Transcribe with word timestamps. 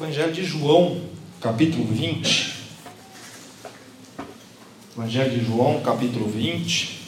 Evangelho 0.00 0.32
de 0.32 0.44
João, 0.44 1.00
capítulo 1.40 1.84
20. 1.86 2.54
Evangelho 4.96 5.30
de 5.36 5.44
João, 5.44 5.80
capítulo 5.80 6.28
20. 6.28 7.00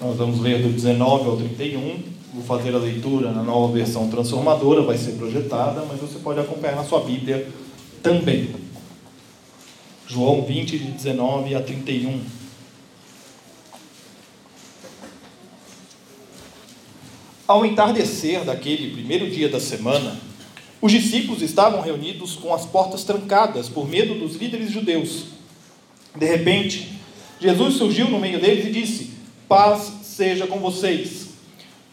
Nós 0.00 0.16
vamos 0.16 0.38
ler 0.38 0.62
do 0.62 0.68
19 0.72 1.28
ao 1.28 1.36
31. 1.36 2.04
Vou 2.34 2.44
fazer 2.44 2.72
a 2.72 2.78
leitura 2.78 3.32
na 3.32 3.42
nova 3.42 3.72
versão 3.72 4.08
transformadora, 4.08 4.82
vai 4.82 4.96
ser 4.96 5.16
projetada, 5.16 5.84
mas 5.88 5.98
você 5.98 6.20
pode 6.20 6.38
acompanhar 6.38 6.76
na 6.76 6.84
sua 6.84 7.00
Bíblia 7.00 7.48
também. 8.00 8.54
João 10.06 10.44
20, 10.44 10.78
de 10.78 10.92
19 10.92 11.52
a 11.52 11.60
31. 11.60 12.43
Ao 17.46 17.66
entardecer 17.66 18.42
daquele 18.42 18.90
primeiro 18.90 19.30
dia 19.30 19.50
da 19.50 19.60
semana, 19.60 20.18
os 20.80 20.90
discípulos 20.90 21.42
estavam 21.42 21.82
reunidos 21.82 22.36
com 22.36 22.54
as 22.54 22.64
portas 22.64 23.04
trancadas 23.04 23.68
por 23.68 23.86
medo 23.86 24.14
dos 24.14 24.36
líderes 24.36 24.70
judeus. 24.70 25.24
De 26.16 26.24
repente, 26.24 26.88
Jesus 27.38 27.74
surgiu 27.74 28.08
no 28.08 28.18
meio 28.18 28.40
deles 28.40 28.64
e 28.64 28.70
disse: 28.70 29.10
Paz 29.46 29.92
seja 30.02 30.46
com 30.46 30.58
vocês. 30.58 31.34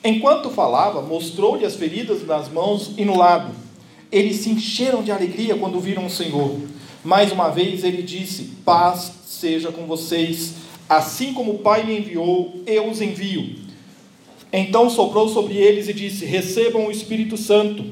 Enquanto 0.02 0.50
falava, 0.50 1.02
mostrou-lhe 1.02 1.66
as 1.66 1.76
feridas 1.76 2.26
nas 2.26 2.48
mãos 2.48 2.92
e 2.98 3.04
no 3.04 3.18
lado. 3.18 3.54
Eles 4.10 4.38
se 4.38 4.50
encheram 4.50 5.04
de 5.04 5.12
alegria 5.12 5.56
quando 5.56 5.82
viram 5.82 6.06
o 6.06 6.10
Senhor. 6.10 6.62
Mais 7.04 7.30
uma 7.34 7.50
vez 7.50 7.84
ele 7.84 8.04
disse: 8.04 8.54
Paz 8.64 9.12
seja 9.26 9.70
com 9.70 9.86
vocês. 9.86 10.54
Assim 10.88 11.34
como 11.34 11.56
o 11.56 11.60
Pai 11.60 11.84
me 11.84 11.98
enviou, 11.98 12.64
eu 12.66 12.90
os 12.90 13.02
envio. 13.02 13.61
Então 14.52 14.90
soprou 14.90 15.30
sobre 15.30 15.56
eles 15.56 15.88
e 15.88 15.94
disse: 15.94 16.26
Recebam 16.26 16.88
o 16.88 16.92
Espírito 16.92 17.38
Santo. 17.38 17.86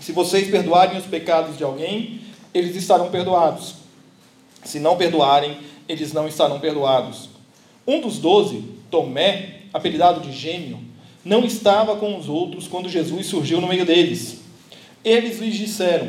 Se 0.00 0.12
vocês 0.12 0.50
perdoarem 0.50 0.98
os 0.98 1.04
pecados 1.04 1.56
de 1.56 1.64
alguém, 1.64 2.20
eles 2.54 2.76
estarão 2.76 3.10
perdoados. 3.10 3.74
Se 4.64 4.80
não 4.80 4.96
perdoarem, 4.96 5.58
eles 5.88 6.12
não 6.12 6.26
estarão 6.26 6.58
perdoados. 6.58 7.28
Um 7.86 8.00
dos 8.00 8.18
doze, 8.18 8.64
Tomé, 8.90 9.60
apelidado 9.72 10.20
de 10.20 10.32
Gêmeo, 10.32 10.78
não 11.24 11.44
estava 11.44 11.96
com 11.96 12.16
os 12.16 12.28
outros 12.28 12.66
quando 12.66 12.88
Jesus 12.88 13.26
surgiu 13.26 13.60
no 13.60 13.68
meio 13.68 13.84
deles. 13.84 14.40
Eles 15.04 15.38
lhes 15.38 15.54
disseram: 15.56 16.08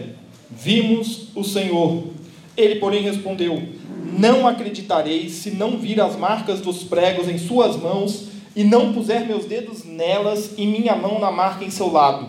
Vimos 0.49 1.27
o 1.35 1.43
Senhor. 1.43 2.03
Ele, 2.55 2.75
porém, 2.75 3.03
respondeu: 3.03 3.61
Não 4.17 4.47
acreditarei 4.47 5.29
se 5.29 5.51
não 5.51 5.77
vir 5.77 5.99
as 5.99 6.15
marcas 6.15 6.61
dos 6.61 6.83
pregos 6.83 7.27
em 7.27 7.37
suas 7.37 7.75
mãos 7.75 8.36
e 8.57 8.63
não 8.63 8.91
puser 8.91 9.27
meus 9.27 9.45
dedos 9.45 9.85
nelas 9.85 10.53
e 10.57 10.65
minha 10.65 10.95
mão 10.95 11.19
na 11.19 11.29
marca 11.29 11.63
em 11.63 11.69
seu 11.69 11.91
lado. 11.91 12.27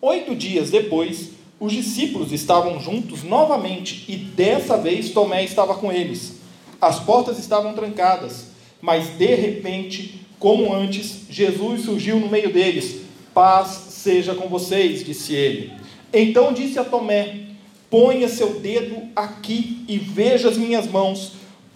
Oito 0.00 0.36
dias 0.36 0.70
depois, 0.70 1.30
os 1.58 1.72
discípulos 1.72 2.30
estavam 2.30 2.78
juntos 2.78 3.24
novamente 3.24 4.04
e 4.06 4.14
dessa 4.14 4.78
vez 4.78 5.10
Tomé 5.10 5.42
estava 5.42 5.74
com 5.74 5.90
eles. 5.90 6.36
As 6.80 7.00
portas 7.00 7.40
estavam 7.40 7.74
trancadas, 7.74 8.52
mas 8.80 9.18
de 9.18 9.34
repente, 9.34 10.24
como 10.38 10.72
antes, 10.72 11.22
Jesus 11.28 11.86
surgiu 11.86 12.20
no 12.20 12.28
meio 12.28 12.52
deles. 12.52 13.00
Paz 13.34 13.86
seja 13.88 14.36
com 14.36 14.48
vocês, 14.48 15.04
disse 15.04 15.34
ele. 15.34 15.72
Então 16.12 16.52
disse 16.52 16.78
a 16.78 16.84
Tomé: 16.84 17.46
Ponha 17.90 18.28
seu 18.28 18.60
dedo 18.60 19.08
aqui 19.16 19.84
e 19.88 19.98
veja 19.98 20.48
as 20.48 20.56
minhas 20.56 20.86
mãos 20.86 21.32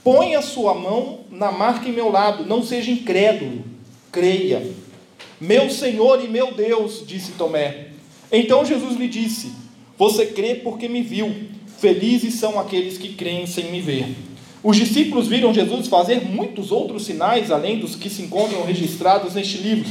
Põe 0.06 0.37
a 0.37 0.41
sua 0.41 0.72
mão 0.72 1.19
na 1.33 1.50
marca 1.50 1.89
em 1.89 1.93
meu 1.93 2.09
lado, 2.09 2.47
não 2.47 2.62
seja 2.62 2.93
incrédulo, 2.93 3.65
creia. 4.12 4.65
Meu 5.41 5.69
Senhor 5.69 6.25
e 6.25 6.28
meu 6.28 6.55
Deus, 6.55 7.03
disse 7.05 7.33
Tomé. 7.33 7.89
Então 8.31 8.65
Jesus 8.65 8.97
lhe 8.97 9.09
disse: 9.09 9.50
Você 9.99 10.27
crê 10.27 10.55
porque 10.55 10.89
me 10.89 11.03
viu. 11.03 11.34
Felizes 11.78 12.34
são 12.34 12.56
aqueles 12.56 12.97
que 12.97 13.15
creem 13.15 13.49
sem 13.49 13.72
me 13.72 13.81
ver. 13.81 14.06
Os 14.62 14.77
discípulos 14.77 15.27
viram 15.27 15.53
Jesus 15.53 15.89
fazer 15.89 16.25
muitos 16.25 16.71
outros 16.71 17.05
sinais 17.05 17.50
além 17.50 17.81
dos 17.81 17.97
que 17.97 18.09
se 18.09 18.23
encontram 18.23 18.62
registrados 18.62 19.34
neste 19.34 19.59
livro. 19.59 19.91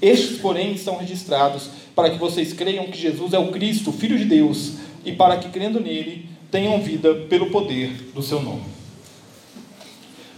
Estes, 0.00 0.38
porém, 0.38 0.74
estão 0.74 0.96
registrados 0.96 1.70
para 1.92 2.08
que 2.08 2.18
vocês 2.20 2.52
creiam 2.52 2.86
que 2.86 2.96
Jesus 2.96 3.32
é 3.32 3.38
o 3.40 3.50
Cristo, 3.50 3.90
Filho 3.90 4.16
de 4.16 4.26
Deus, 4.26 4.74
e 5.04 5.10
para 5.10 5.36
que, 5.38 5.48
crendo 5.48 5.80
nele, 5.80 6.26
tenham 6.52 6.80
vida 6.80 7.12
pelo 7.28 7.50
poder 7.50 7.90
do 8.14 8.22
seu 8.22 8.40
nome. 8.40 8.75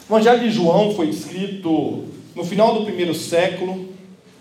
O 0.08 0.14
Evangelho 0.14 0.40
de 0.40 0.50
João 0.50 0.94
foi 0.94 1.10
escrito 1.10 2.04
no 2.34 2.42
final 2.42 2.72
do 2.72 2.82
primeiro 2.82 3.14
século, 3.14 3.90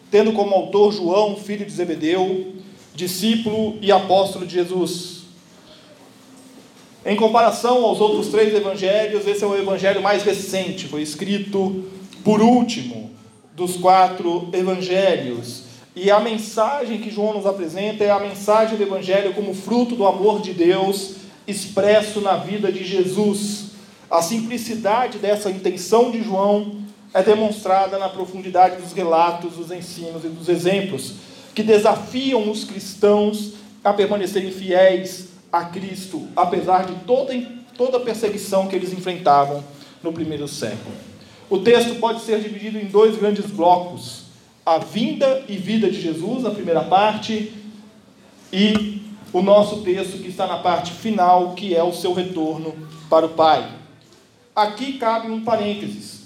tendo 0.09 0.31
como 0.31 0.55
autor 0.55 0.93
João, 0.93 1.35
filho 1.35 1.65
de 1.65 1.71
Zebedeu, 1.73 2.53
discípulo 2.95 3.77
e 3.81 3.91
apóstolo 3.91 4.45
de 4.45 4.53
Jesus. 4.53 5.23
Em 7.05 7.17
comparação 7.17 7.83
aos 7.83 7.99
outros 7.99 8.29
três 8.29 8.55
evangelhos, 8.55 9.27
esse 9.27 9.43
é 9.43 9.47
o 9.47 9.57
evangelho 9.57 10.01
mais 10.01 10.23
recente, 10.23 10.87
foi 10.87 11.01
escrito 11.01 11.83
por 12.23 12.41
último 12.41 13.11
dos 13.53 13.75
quatro 13.75 14.47
evangelhos. 14.53 15.63
E 15.93 16.09
a 16.09 16.21
mensagem 16.21 16.99
que 16.99 17.11
João 17.11 17.33
nos 17.33 17.45
apresenta 17.45 18.05
é 18.05 18.09
a 18.09 18.21
mensagem 18.21 18.77
do 18.77 18.83
evangelho 18.83 19.33
como 19.33 19.53
fruto 19.53 19.97
do 19.97 20.07
amor 20.07 20.39
de 20.41 20.53
Deus 20.53 21.15
expresso 21.45 22.21
na 22.21 22.37
vida 22.37 22.71
de 22.71 22.85
Jesus. 22.85 23.66
A 24.09 24.21
simplicidade 24.21 25.17
dessa 25.17 25.49
intenção 25.49 26.11
de 26.11 26.23
João 26.23 26.77
é 27.13 27.21
demonstrada 27.21 27.97
na 27.97 28.07
profundidade 28.07 28.81
dos 28.81 28.93
relatos, 28.93 29.55
dos 29.55 29.71
ensinos 29.71 30.23
e 30.23 30.29
dos 30.29 30.47
exemplos, 30.47 31.13
que 31.53 31.61
desafiam 31.61 32.49
os 32.49 32.63
cristãos 32.63 33.53
a 33.83 33.91
permanecerem 33.91 34.51
fiéis 34.51 35.29
a 35.51 35.65
Cristo, 35.65 36.27
apesar 36.35 36.85
de 36.85 36.95
toda, 37.05 37.33
toda 37.75 37.97
a 37.97 38.01
perseguição 38.01 38.67
que 38.67 38.75
eles 38.75 38.93
enfrentavam 38.93 39.63
no 40.01 40.13
primeiro 40.13 40.47
século. 40.47 40.95
O 41.49 41.59
texto 41.59 41.95
pode 41.95 42.21
ser 42.21 42.41
dividido 42.41 42.77
em 42.77 42.85
dois 42.85 43.17
grandes 43.17 43.45
blocos: 43.45 44.23
a 44.65 44.77
vinda 44.77 45.43
e 45.49 45.57
vida 45.57 45.89
de 45.89 46.01
Jesus, 46.01 46.45
a 46.45 46.51
primeira 46.51 46.83
parte, 46.83 47.53
e 48.53 49.01
o 49.33 49.41
nosso 49.41 49.81
texto 49.81 50.17
que 50.19 50.29
está 50.29 50.47
na 50.47 50.57
parte 50.57 50.91
final, 50.91 51.53
que 51.53 51.75
é 51.75 51.83
o 51.83 51.93
seu 51.93 52.13
retorno 52.13 52.73
para 53.09 53.25
o 53.25 53.29
Pai. 53.29 53.86
Aqui 54.57 54.93
cabe 54.93 55.29
um 55.29 55.41
parênteses. 55.41 56.21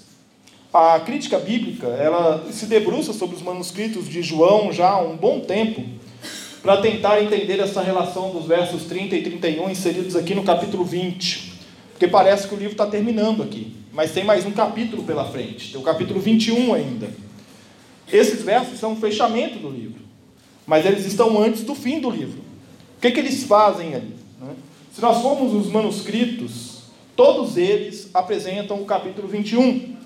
A 0.72 0.98
crítica 1.00 1.38
bíblica, 1.38 1.86
ela 1.88 2.50
se 2.50 2.64
debruça 2.64 3.12
sobre 3.12 3.36
os 3.36 3.42
manuscritos 3.42 4.08
de 4.08 4.22
João 4.22 4.72
já 4.72 4.88
há 4.88 5.02
um 5.02 5.14
bom 5.14 5.40
tempo, 5.40 5.84
para 6.62 6.78
tentar 6.78 7.22
entender 7.22 7.60
essa 7.60 7.82
relação 7.82 8.30
dos 8.30 8.46
versos 8.46 8.84
30 8.84 9.16
e 9.16 9.22
31 9.22 9.68
inseridos 9.68 10.16
aqui 10.16 10.34
no 10.34 10.44
capítulo 10.44 10.82
20. 10.82 11.52
Porque 11.90 12.08
parece 12.08 12.48
que 12.48 12.54
o 12.54 12.56
livro 12.56 12.72
está 12.72 12.86
terminando 12.86 13.42
aqui, 13.42 13.76
mas 13.92 14.12
tem 14.12 14.24
mais 14.24 14.46
um 14.46 14.52
capítulo 14.52 15.02
pela 15.02 15.26
frente, 15.26 15.70
tem 15.70 15.78
o 15.78 15.84
capítulo 15.84 16.18
21 16.18 16.72
ainda. 16.72 17.10
Esses 18.10 18.40
versos 18.40 18.78
são 18.78 18.94
o 18.94 18.96
fechamento 18.96 19.58
do 19.58 19.68
livro, 19.68 20.00
mas 20.66 20.86
eles 20.86 21.04
estão 21.04 21.38
antes 21.38 21.64
do 21.64 21.74
fim 21.74 22.00
do 22.00 22.08
livro. 22.08 22.40
O 22.96 23.00
que, 23.02 23.10
que 23.10 23.20
eles 23.20 23.44
fazem 23.44 23.94
ali? 23.94 24.16
Né? 24.40 24.54
Se 24.90 25.02
nós 25.02 25.20
formos 25.20 25.52
os 25.52 25.70
manuscritos 25.70 26.71
Todos 27.14 27.56
eles 27.56 28.08
apresentam 28.14 28.80
o 28.80 28.84
capítulo 28.84 29.28
21. 29.28 29.96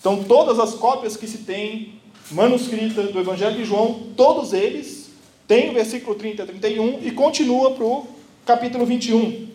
Então, 0.00 0.24
todas 0.24 0.58
as 0.58 0.74
cópias 0.74 1.16
que 1.16 1.26
se 1.26 1.38
tem 1.38 2.00
manuscritas 2.30 3.12
do 3.12 3.20
Evangelho 3.20 3.56
de 3.56 3.64
João, 3.64 4.06
todos 4.16 4.52
eles 4.52 5.10
têm 5.46 5.70
o 5.70 5.74
versículo 5.74 6.14
30 6.14 6.42
a 6.42 6.46
31 6.46 7.00
e 7.02 7.10
continua 7.10 7.72
para 7.72 7.84
o 7.84 8.06
capítulo 8.46 8.86
21. 8.86 9.48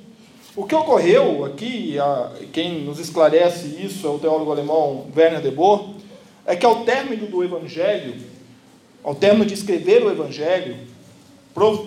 O 0.56 0.64
que 0.64 0.76
ocorreu 0.76 1.44
aqui, 1.44 1.96
quem 2.54 2.84
nos 2.84 3.00
esclarece 3.00 3.68
isso 3.84 4.06
é 4.06 4.10
o 4.10 4.20
teólogo 4.20 4.52
alemão 4.52 5.08
Werner 5.16 5.42
de 5.42 5.52
Boer, 5.52 5.81
é 6.46 6.56
que 6.56 6.66
ao 6.66 6.86
término 6.86 7.26
do 7.26 7.44
Evangelho, 7.44 8.16
ao 9.04 9.16
término 9.16 9.46
de 9.46 9.54
escrever 9.54 10.04
o 10.04 10.12
Evangelho, 10.12 10.78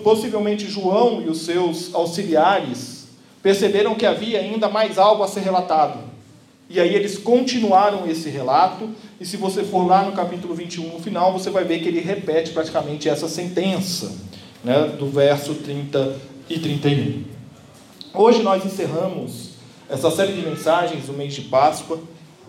possivelmente 0.03 0.67
João 0.67 1.21
e 1.21 1.29
os 1.29 1.45
seus 1.45 1.93
auxiliares 1.95 2.98
perceberam 3.41 3.95
que 3.95 4.05
havia 4.05 4.39
ainda 4.39 4.69
mais 4.69 4.97
algo 4.97 5.23
a 5.23 5.27
ser 5.27 5.41
relatado. 5.41 5.99
E 6.69 6.79
aí 6.79 6.93
eles 6.93 7.17
continuaram 7.17 8.07
esse 8.07 8.29
relato, 8.29 8.89
e 9.19 9.25
se 9.25 9.37
você 9.37 9.63
for 9.63 9.87
lá 9.87 10.03
no 10.03 10.11
capítulo 10.11 10.53
21, 10.53 10.93
no 10.93 10.99
final, 10.99 11.33
você 11.33 11.49
vai 11.49 11.63
ver 11.63 11.79
que 11.79 11.87
ele 11.87 11.99
repete 11.99 12.51
praticamente 12.51 13.09
essa 13.09 13.27
sentença, 13.27 14.11
né, 14.63 14.95
do 14.99 15.09
verso 15.09 15.55
30 15.55 16.15
e 16.47 16.59
31. 16.59 17.23
Hoje 18.13 18.43
nós 18.43 18.63
encerramos 18.63 19.51
essa 19.89 20.11
série 20.11 20.33
de 20.33 20.41
mensagens 20.41 21.05
do 21.05 21.13
mês 21.13 21.33
de 21.33 21.41
Páscoa, 21.41 21.99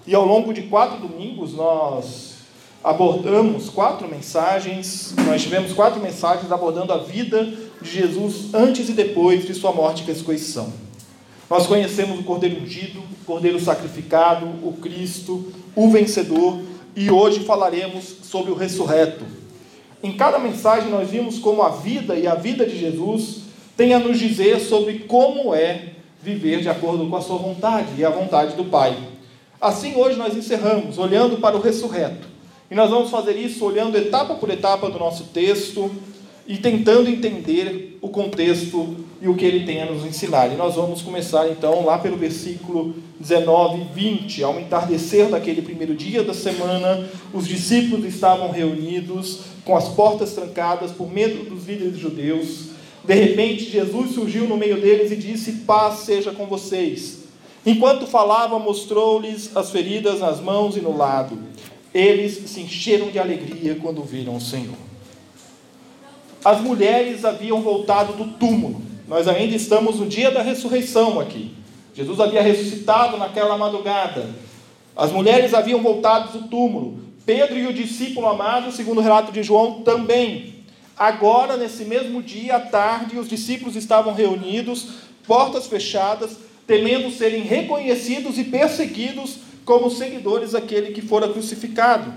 e 0.06 0.14
ao 0.14 0.26
longo 0.26 0.52
de 0.52 0.62
quatro 0.62 0.98
domingos 0.98 1.54
nós 1.54 2.34
abordamos 2.82 3.68
quatro 3.68 4.08
mensagens, 4.08 5.14
nós 5.26 5.42
tivemos 5.42 5.72
quatro 5.72 6.00
mensagens 6.00 6.50
abordando 6.50 6.92
a 6.92 6.98
vida 6.98 7.48
de 7.80 7.90
Jesus 7.90 8.54
antes 8.54 8.88
e 8.88 8.92
depois 8.92 9.46
de 9.46 9.54
sua 9.54 9.72
morte 9.72 10.02
e 10.02 10.06
ressurreição. 10.06 10.72
Nós 11.48 11.66
conhecemos 11.66 12.20
o 12.20 12.22
Cordeiro 12.22 12.62
ungido, 12.62 13.00
o 13.00 13.24
Cordeiro 13.24 13.58
sacrificado, 13.58 14.46
o 14.46 14.74
Cristo, 14.80 15.52
o 15.74 15.90
vencedor, 15.90 16.60
e 16.94 17.10
hoje 17.10 17.40
falaremos 17.40 18.04
sobre 18.22 18.52
o 18.52 18.54
ressurreto. 18.54 19.24
Em 20.02 20.12
cada 20.12 20.38
mensagem 20.38 20.90
nós 20.90 21.10
vimos 21.10 21.38
como 21.38 21.62
a 21.62 21.70
vida 21.70 22.14
e 22.14 22.26
a 22.26 22.34
vida 22.34 22.64
de 22.64 22.78
Jesus 22.78 23.40
tem 23.76 23.94
a 23.94 23.98
nos 23.98 24.18
dizer 24.18 24.60
sobre 24.60 25.00
como 25.00 25.54
é 25.54 25.94
viver 26.22 26.60
de 26.60 26.68
acordo 26.68 27.06
com 27.08 27.16
a 27.16 27.20
sua 27.20 27.38
vontade 27.38 27.88
e 27.98 28.04
a 28.04 28.10
vontade 28.10 28.54
do 28.54 28.64
Pai. 28.64 28.96
Assim 29.60 29.94
hoje 29.96 30.16
nós 30.16 30.36
encerramos 30.36 30.98
olhando 30.98 31.38
para 31.38 31.56
o 31.56 31.60
ressurreto. 31.60 32.28
E 32.70 32.74
nós 32.74 32.90
vamos 32.90 33.10
fazer 33.10 33.36
isso 33.36 33.64
olhando 33.64 33.96
etapa 33.96 34.34
por 34.34 34.48
etapa 34.48 34.88
do 34.88 34.98
nosso 34.98 35.24
texto, 35.24 35.90
e 36.50 36.58
tentando 36.58 37.08
entender 37.08 37.96
o 38.02 38.08
contexto 38.08 38.96
e 39.22 39.28
o 39.28 39.36
que 39.36 39.44
ele 39.44 39.64
tem 39.64 39.82
a 39.82 39.86
nos 39.86 40.04
ensinar. 40.04 40.48
E 40.48 40.56
nós 40.56 40.74
vamos 40.74 41.00
começar 41.00 41.48
então 41.48 41.84
lá 41.84 41.96
pelo 41.96 42.16
versículo 42.16 42.92
19 43.20 43.82
e 43.82 43.84
20. 43.94 44.42
Ao 44.42 44.58
entardecer 44.58 45.28
daquele 45.28 45.62
primeiro 45.62 45.94
dia 45.94 46.24
da 46.24 46.34
semana, 46.34 47.08
os 47.32 47.46
discípulos 47.46 48.04
estavam 48.04 48.50
reunidos, 48.50 49.42
com 49.64 49.76
as 49.76 49.90
portas 49.90 50.32
trancadas, 50.32 50.90
por 50.90 51.08
medo 51.08 51.48
dos 51.48 51.68
líderes 51.68 51.96
judeus. 51.96 52.70
De 53.04 53.14
repente, 53.14 53.70
Jesus 53.70 54.10
surgiu 54.10 54.48
no 54.48 54.56
meio 54.56 54.80
deles 54.80 55.12
e 55.12 55.16
disse: 55.16 55.52
Paz 55.52 56.00
seja 56.00 56.32
com 56.32 56.46
vocês. 56.46 57.26
Enquanto 57.64 58.08
falava, 58.08 58.58
mostrou-lhes 58.58 59.56
as 59.56 59.70
feridas 59.70 60.18
nas 60.18 60.40
mãos 60.40 60.76
e 60.76 60.80
no 60.80 60.96
lado. 60.96 61.38
Eles 61.94 62.50
se 62.50 62.60
encheram 62.60 63.08
de 63.08 63.20
alegria 63.20 63.76
quando 63.80 64.02
viram 64.02 64.34
o 64.34 64.40
Senhor 64.40 64.89
as 66.44 66.60
mulheres 66.60 67.24
haviam 67.24 67.60
voltado 67.60 68.12
do 68.14 68.32
túmulo. 68.32 68.82
Nós 69.06 69.28
ainda 69.28 69.54
estamos 69.54 69.96
no 69.96 70.06
dia 70.06 70.30
da 70.30 70.42
ressurreição 70.42 71.20
aqui. 71.20 71.54
Jesus 71.94 72.20
havia 72.20 72.42
ressuscitado 72.42 73.16
naquela 73.16 73.58
madrugada. 73.58 74.30
As 74.96 75.12
mulheres 75.12 75.52
haviam 75.52 75.80
voltado 75.80 76.38
do 76.38 76.48
túmulo. 76.48 77.00
Pedro 77.26 77.58
e 77.58 77.66
o 77.66 77.72
discípulo 77.72 78.26
amado, 78.26 78.72
segundo 78.72 78.98
o 78.98 79.02
relato 79.02 79.32
de 79.32 79.42
João, 79.42 79.82
também. 79.82 80.54
Agora, 80.96 81.56
nesse 81.56 81.84
mesmo 81.84 82.22
dia, 82.22 82.56
à 82.56 82.60
tarde, 82.60 83.18
os 83.18 83.28
discípulos 83.28 83.76
estavam 83.76 84.14
reunidos, 84.14 84.86
portas 85.26 85.66
fechadas, 85.66 86.36
temendo 86.66 87.10
serem 87.10 87.42
reconhecidos 87.42 88.38
e 88.38 88.44
perseguidos 88.44 89.38
como 89.64 89.90
seguidores 89.90 90.52
daquele 90.52 90.92
que 90.92 91.02
fora 91.02 91.28
crucificado. 91.28 92.12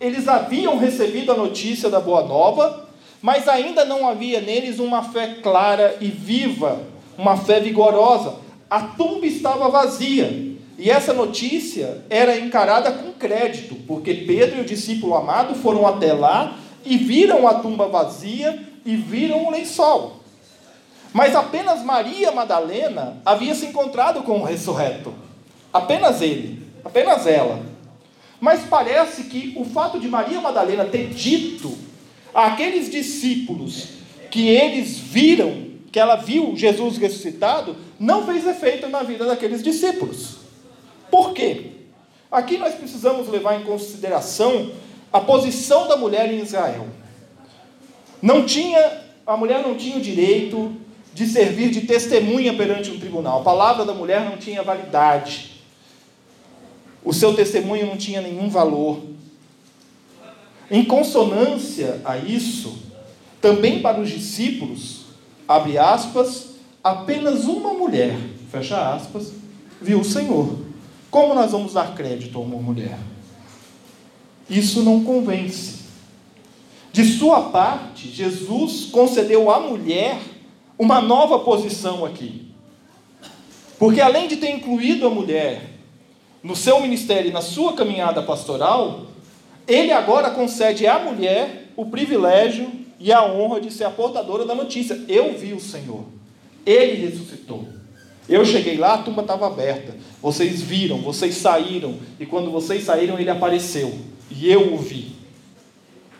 Eles 0.00 0.28
haviam 0.28 0.78
recebido 0.78 1.32
a 1.32 1.36
notícia 1.36 1.88
da 1.88 2.00
boa 2.00 2.22
nova, 2.24 2.85
mas 3.22 3.48
ainda 3.48 3.84
não 3.84 4.08
havia 4.08 4.40
neles 4.40 4.78
uma 4.78 5.02
fé 5.02 5.38
clara 5.42 5.96
e 6.00 6.08
viva, 6.08 6.80
uma 7.16 7.36
fé 7.36 7.60
vigorosa. 7.60 8.36
A 8.68 8.80
tumba 8.80 9.26
estava 9.26 9.68
vazia. 9.68 10.56
E 10.78 10.90
essa 10.90 11.14
notícia 11.14 12.02
era 12.10 12.38
encarada 12.38 12.92
com 12.92 13.12
crédito, 13.12 13.74
porque 13.86 14.12
Pedro 14.12 14.58
e 14.58 14.60
o 14.60 14.66
discípulo 14.66 15.14
amado 15.14 15.54
foram 15.54 15.86
até 15.86 16.12
lá 16.12 16.58
e 16.84 16.98
viram 16.98 17.48
a 17.48 17.54
tumba 17.54 17.88
vazia 17.88 18.62
e 18.84 18.94
viram 18.94 19.46
o 19.46 19.50
lençol. 19.50 20.20
Mas 21.12 21.34
apenas 21.34 21.82
Maria 21.82 22.30
Madalena 22.30 23.16
havia 23.24 23.54
se 23.54 23.64
encontrado 23.64 24.22
com 24.22 24.40
o 24.40 24.44
ressurreto. 24.44 25.14
Apenas 25.72 26.20
ele, 26.20 26.62
apenas 26.84 27.26
ela. 27.26 27.58
Mas 28.38 28.64
parece 28.64 29.24
que 29.24 29.54
o 29.56 29.64
fato 29.64 29.98
de 29.98 30.08
Maria 30.08 30.42
Madalena 30.42 30.84
ter 30.84 31.08
dito 31.08 31.85
aqueles 32.36 32.90
discípulos 32.90 33.88
que 34.30 34.48
eles 34.48 34.98
viram, 34.98 35.70
que 35.90 35.98
ela 35.98 36.16
viu 36.16 36.54
Jesus 36.54 36.98
ressuscitado, 36.98 37.74
não 37.98 38.26
fez 38.26 38.46
efeito 38.46 38.88
na 38.88 39.02
vida 39.02 39.24
daqueles 39.24 39.62
discípulos. 39.62 40.36
Por 41.10 41.32
quê? 41.32 41.70
Aqui 42.30 42.58
nós 42.58 42.74
precisamos 42.74 43.28
levar 43.28 43.58
em 43.58 43.64
consideração 43.64 44.70
a 45.10 45.18
posição 45.18 45.88
da 45.88 45.96
mulher 45.96 46.30
em 46.30 46.40
Israel. 46.40 46.86
Não 48.20 48.44
tinha, 48.44 49.00
a 49.26 49.34
mulher 49.34 49.62
não 49.62 49.74
tinha 49.74 49.96
o 49.96 50.00
direito 50.00 50.76
de 51.14 51.26
servir 51.26 51.70
de 51.70 51.82
testemunha 51.82 52.52
perante 52.52 52.90
um 52.90 52.98
tribunal. 52.98 53.40
A 53.40 53.44
palavra 53.44 53.86
da 53.86 53.94
mulher 53.94 54.28
não 54.28 54.36
tinha 54.36 54.62
validade. 54.62 55.62
O 57.02 57.14
seu 57.14 57.32
testemunho 57.34 57.86
não 57.86 57.96
tinha 57.96 58.20
nenhum 58.20 58.50
valor. 58.50 59.15
Em 60.70 60.84
consonância 60.84 62.00
a 62.04 62.16
isso, 62.16 62.78
também 63.40 63.80
para 63.80 64.00
os 64.00 64.10
discípulos, 64.10 65.06
abre 65.46 65.78
aspas, 65.78 66.54
apenas 66.82 67.44
uma 67.44 67.72
mulher, 67.72 68.16
fecha 68.50 68.94
aspas, 68.94 69.32
viu 69.80 70.00
o 70.00 70.04
Senhor. 70.04 70.58
Como 71.10 71.34
nós 71.34 71.52
vamos 71.52 71.72
dar 71.72 71.94
crédito 71.94 72.38
a 72.38 72.40
uma 72.40 72.60
mulher? 72.60 72.98
Isso 74.48 74.82
não 74.82 75.04
convence. 75.04 75.86
De 76.92 77.04
sua 77.04 77.50
parte, 77.50 78.08
Jesus 78.08 78.86
concedeu 78.86 79.50
à 79.50 79.60
mulher 79.60 80.18
uma 80.78 81.00
nova 81.00 81.38
posição 81.40 82.04
aqui. 82.04 82.50
Porque 83.78 84.00
além 84.00 84.28
de 84.28 84.36
ter 84.36 84.50
incluído 84.50 85.06
a 85.06 85.10
mulher 85.10 85.70
no 86.42 86.56
seu 86.56 86.80
ministério 86.80 87.28
e 87.28 87.32
na 87.32 87.42
sua 87.42 87.74
caminhada 87.74 88.22
pastoral, 88.22 89.06
ele 89.66 89.92
agora 89.92 90.30
concede 90.30 90.86
à 90.86 90.98
mulher 90.98 91.72
o 91.76 91.86
privilégio 91.86 92.70
e 92.98 93.12
a 93.12 93.24
honra 93.24 93.60
de 93.60 93.72
ser 93.72 93.84
a 93.84 93.90
portadora 93.90 94.44
da 94.44 94.54
notícia. 94.54 94.98
Eu 95.08 95.36
vi 95.36 95.52
o 95.52 95.60
Senhor. 95.60 96.04
Ele 96.64 97.06
ressuscitou. 97.06 97.66
Eu 98.28 98.44
cheguei 98.44 98.76
lá, 98.76 98.94
a 98.94 98.98
tumba 98.98 99.22
estava 99.22 99.46
aberta. 99.46 99.94
Vocês 100.20 100.60
viram, 100.60 100.98
vocês 100.98 101.36
saíram. 101.36 101.96
E 102.18 102.26
quando 102.26 102.50
vocês 102.50 102.84
saíram, 102.84 103.18
ele 103.18 103.30
apareceu. 103.30 103.96
E 104.30 104.50
eu 104.50 104.74
o 104.74 104.78
vi. 104.78 105.12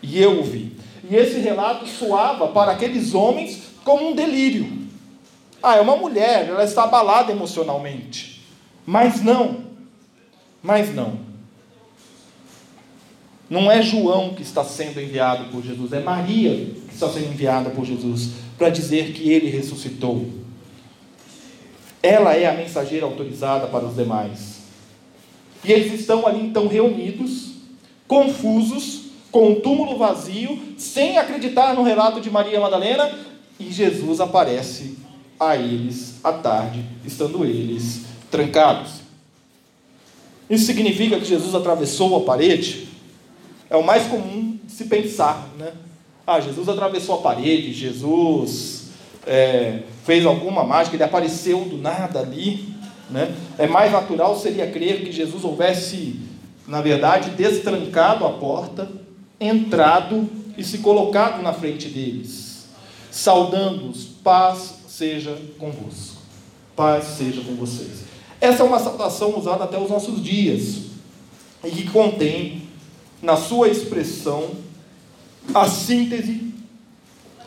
E 0.01 0.21
eu 0.21 0.39
o 0.39 0.43
vi. 0.43 0.71
E 1.09 1.15
esse 1.15 1.39
relato 1.39 1.85
soava 1.87 2.47
para 2.47 2.71
aqueles 2.71 3.13
homens 3.13 3.63
como 3.83 4.09
um 4.09 4.15
delírio. 4.15 4.87
Ah, 5.61 5.75
é 5.75 5.81
uma 5.81 5.97
mulher, 5.97 6.47
ela 6.47 6.63
está 6.63 6.83
abalada 6.83 7.31
emocionalmente. 7.31 8.41
Mas 8.85 9.21
não. 9.21 9.65
Mas 10.61 10.93
não. 10.93 11.26
Não 13.49 13.71
é 13.71 13.81
João 13.81 14.33
que 14.33 14.41
está 14.41 14.63
sendo 14.63 14.99
enviado 14.99 15.45
por 15.51 15.63
Jesus, 15.63 15.93
é 15.93 15.99
Maria 15.99 16.51
que 16.87 16.93
está 16.93 17.09
sendo 17.09 17.27
enviada 17.27 17.69
por 17.69 17.85
Jesus 17.85 18.31
para 18.57 18.69
dizer 18.69 19.13
que 19.13 19.29
ele 19.29 19.49
ressuscitou. 19.49 20.25
Ela 22.03 22.35
é 22.35 22.47
a 22.47 22.53
mensageira 22.53 23.05
autorizada 23.05 23.67
para 23.67 23.85
os 23.85 23.95
demais. 23.95 24.57
E 25.63 25.71
eles 25.71 25.99
estão 25.99 26.27
ali 26.27 26.41
então 26.41 26.67
reunidos, 26.67 27.51
confusos, 28.07 29.07
com 29.31 29.53
o 29.53 29.55
túmulo 29.57 29.97
vazio, 29.97 30.59
sem 30.77 31.17
acreditar 31.17 31.73
no 31.73 31.83
relato 31.83 32.21
de 32.21 32.29
Maria 32.29 32.59
Madalena, 32.59 33.11
e 33.59 33.71
Jesus 33.71 34.19
aparece 34.19 34.97
a 35.39 35.55
eles 35.55 36.15
à 36.23 36.31
tarde, 36.31 36.83
estando 37.05 37.43
eles 37.45 38.01
trancados. 38.31 39.01
Isso 40.49 40.65
significa 40.65 41.19
que 41.19 41.25
Jesus 41.25 41.53
atravessou 41.53 42.15
a 42.15 42.21
parede? 42.21 42.87
É 43.69 43.75
o 43.75 43.83
mais 43.83 44.07
comum 44.07 44.57
de 44.63 44.71
se 44.71 44.85
pensar, 44.85 45.47
né? 45.57 45.73
Ah, 46.25 46.39
Jesus 46.39 46.67
atravessou 46.67 47.15
a 47.15 47.21
parede, 47.21 47.73
Jesus 47.73 48.89
é, 49.25 49.79
fez 50.05 50.25
alguma 50.25 50.63
mágica, 50.63 50.95
ele 50.95 51.03
apareceu 51.03 51.65
do 51.65 51.77
nada 51.77 52.19
ali, 52.19 52.73
né? 53.09 53.33
É 53.57 53.67
mais 53.67 53.91
natural 53.91 54.37
seria 54.37 54.69
crer 54.69 55.03
que 55.03 55.11
Jesus 55.11 55.43
houvesse, 55.43 56.19
na 56.67 56.81
verdade, 56.81 57.29
destrancado 57.31 58.25
a 58.25 58.31
porta, 58.31 58.89
entrado 59.39 60.29
e 60.57 60.63
se 60.63 60.79
colocado 60.79 61.41
na 61.41 61.53
frente 61.53 61.87
deles, 61.87 62.67
saudando-os, 63.11 64.03
paz 64.03 64.75
seja 64.87 65.37
convosco, 65.59 66.21
paz 66.75 67.05
seja 67.17 67.41
com 67.41 67.55
vocês. 67.55 68.03
Essa 68.41 68.63
é 68.63 68.65
uma 68.65 68.79
saudação 68.79 69.37
usada 69.37 69.63
até 69.63 69.77
os 69.77 69.89
nossos 69.89 70.23
dias 70.23 70.87
e 71.63 71.69
que 71.69 71.89
contém 71.89 72.66
na 73.21 73.35
sua 73.35 73.69
expressão, 73.69 74.51
a 75.53 75.67
síntese 75.67 76.53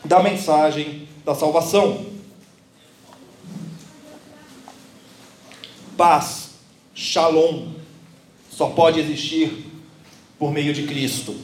da 0.03 0.21
mensagem 0.21 1.07
da 1.23 1.35
salvação. 1.35 2.05
Paz, 5.95 6.49
Shalom 6.93 7.69
só 8.49 8.67
pode 8.67 8.99
existir 8.99 9.71
por 10.37 10.51
meio 10.51 10.73
de 10.73 10.83
Cristo, 10.83 11.35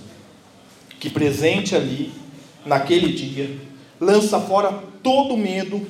que 1.00 1.10
presente 1.10 1.75
ali, 1.75 2.12
naquele 2.65 3.13
dia, 3.13 3.60
lança 4.00 4.39
fora 4.39 4.84
todo 5.03 5.38
medo 5.38 5.86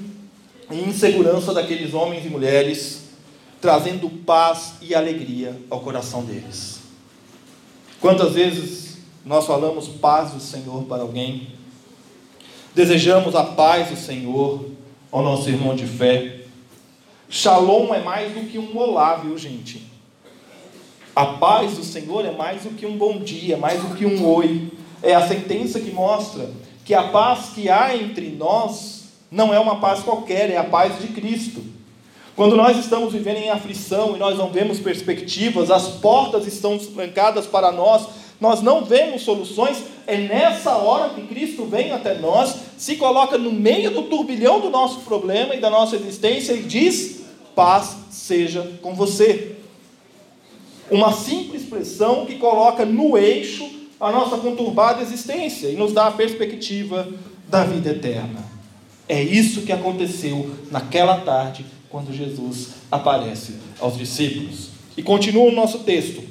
e 0.69 0.75
insegurança 0.75 1.53
daqueles 1.53 1.93
homens 1.93 2.25
e 2.25 2.29
mulheres, 2.29 3.03
trazendo 3.61 4.09
paz 4.09 4.73
e 4.81 4.93
alegria 4.93 5.59
ao 5.69 5.79
coração 5.79 6.23
deles. 6.23 6.76
Quantas 7.99 8.33
vezes 8.33 8.97
nós 9.25 9.45
falamos 9.47 9.87
paz 9.87 10.31
do 10.31 10.39
Senhor 10.39 10.83
para 10.83 11.01
alguém, 11.01 11.47
desejamos 12.75 13.35
a 13.35 13.43
paz 13.43 13.89
do 13.89 13.95
Senhor 13.95 14.69
ao 15.11 15.23
nosso 15.23 15.49
irmão 15.49 15.75
de 15.75 15.85
fé. 15.87 16.41
Shalom 17.27 17.93
é 17.93 17.99
mais 17.99 18.33
do 18.33 18.41
que 18.41 18.59
um 18.59 18.77
olá, 18.77 19.15
viu 19.15 19.35
gente? 19.35 19.91
A 21.15 21.25
paz 21.25 21.73
do 21.73 21.83
Senhor 21.83 22.23
é 22.23 22.31
mais 22.31 22.61
do 22.63 22.69
que 22.69 22.85
um 22.85 22.95
bom 22.95 23.17
dia, 23.19 23.57
mais 23.57 23.81
do 23.81 23.95
que 23.95 24.05
um 24.05 24.23
oi. 24.27 24.71
É 25.01 25.15
a 25.15 25.27
sentença 25.27 25.79
que 25.79 25.89
mostra 25.89 26.51
que 26.85 26.93
a 26.93 27.07
paz 27.07 27.49
que 27.55 27.67
há 27.67 27.97
entre 27.97 28.29
nós 28.29 29.05
não 29.31 29.51
é 29.51 29.59
uma 29.59 29.79
paz 29.79 30.01
qualquer, 30.01 30.51
é 30.51 30.57
a 30.57 30.63
paz 30.63 31.01
de 31.01 31.07
Cristo. 31.07 31.76
Quando 32.37 32.55
nós 32.55 32.77
estamos 32.77 33.13
vivendo 33.13 33.37
em 33.37 33.49
aflição 33.49 34.15
e 34.15 34.19
nós 34.19 34.37
não 34.37 34.51
vemos 34.51 34.79
perspectivas, 34.79 35.71
as 35.71 35.87
portas 35.87 36.45
estão 36.45 36.77
trancadas 36.77 37.47
para 37.47 37.71
nós, 37.71 38.07
nós 38.39 38.61
não 38.61 38.85
vemos 38.85 39.23
soluções, 39.23 39.81
é 40.05 40.17
nessa 40.17 40.77
hora 40.77 41.15
que 41.15 41.25
Cristo 41.25 41.65
vem 41.65 41.91
até 41.91 42.13
nós, 42.19 42.55
se 42.77 42.95
coloca 42.97 43.39
no 43.39 43.51
meio 43.51 43.89
do 43.89 44.03
turbilhão 44.03 44.59
do 44.59 44.69
nosso 44.69 44.99
problema 44.99 45.55
e 45.55 45.59
da 45.59 45.71
nossa 45.71 45.95
existência 45.95 46.53
e 46.53 46.61
diz: 46.61 47.21
paz 47.55 47.97
seja 48.11 48.71
com 48.83 48.93
você. 48.93 49.55
Uma 50.91 51.13
simples 51.13 51.63
expressão 51.63 52.27
que 52.27 52.35
coloca 52.35 52.85
no 52.85 53.17
eixo 53.17 53.67
a 53.99 54.11
nossa 54.11 54.37
conturbada 54.37 55.01
existência 55.01 55.69
e 55.69 55.75
nos 55.75 55.91
dá 55.91 56.05
a 56.05 56.11
perspectiva 56.11 57.07
da 57.49 57.63
vida 57.63 57.89
eterna. 57.89 58.56
É 59.09 59.21
isso 59.21 59.61
que 59.61 59.71
aconteceu 59.71 60.55
naquela 60.69 61.21
tarde 61.21 61.65
quando 61.89 62.13
Jesus 62.13 62.69
aparece 62.91 63.55
aos 63.79 63.97
discípulos. 63.97 64.69
E 64.97 65.03
continua 65.03 65.49
o 65.49 65.55
nosso 65.55 65.79
texto. 65.79 66.23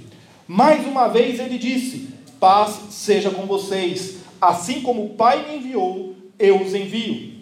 Mais 0.47 0.87
uma 0.87 1.09
vez 1.09 1.41
ele 1.41 1.59
disse: 1.59 2.09
Paz 2.39 2.79
seja 2.91 3.31
com 3.31 3.47
vocês, 3.47 4.17
assim 4.41 4.83
como 4.83 5.05
o 5.05 5.11
Pai 5.11 5.47
me 5.49 5.57
enviou, 5.57 6.15
eu 6.39 6.61
os 6.61 6.75
envio. 6.75 7.37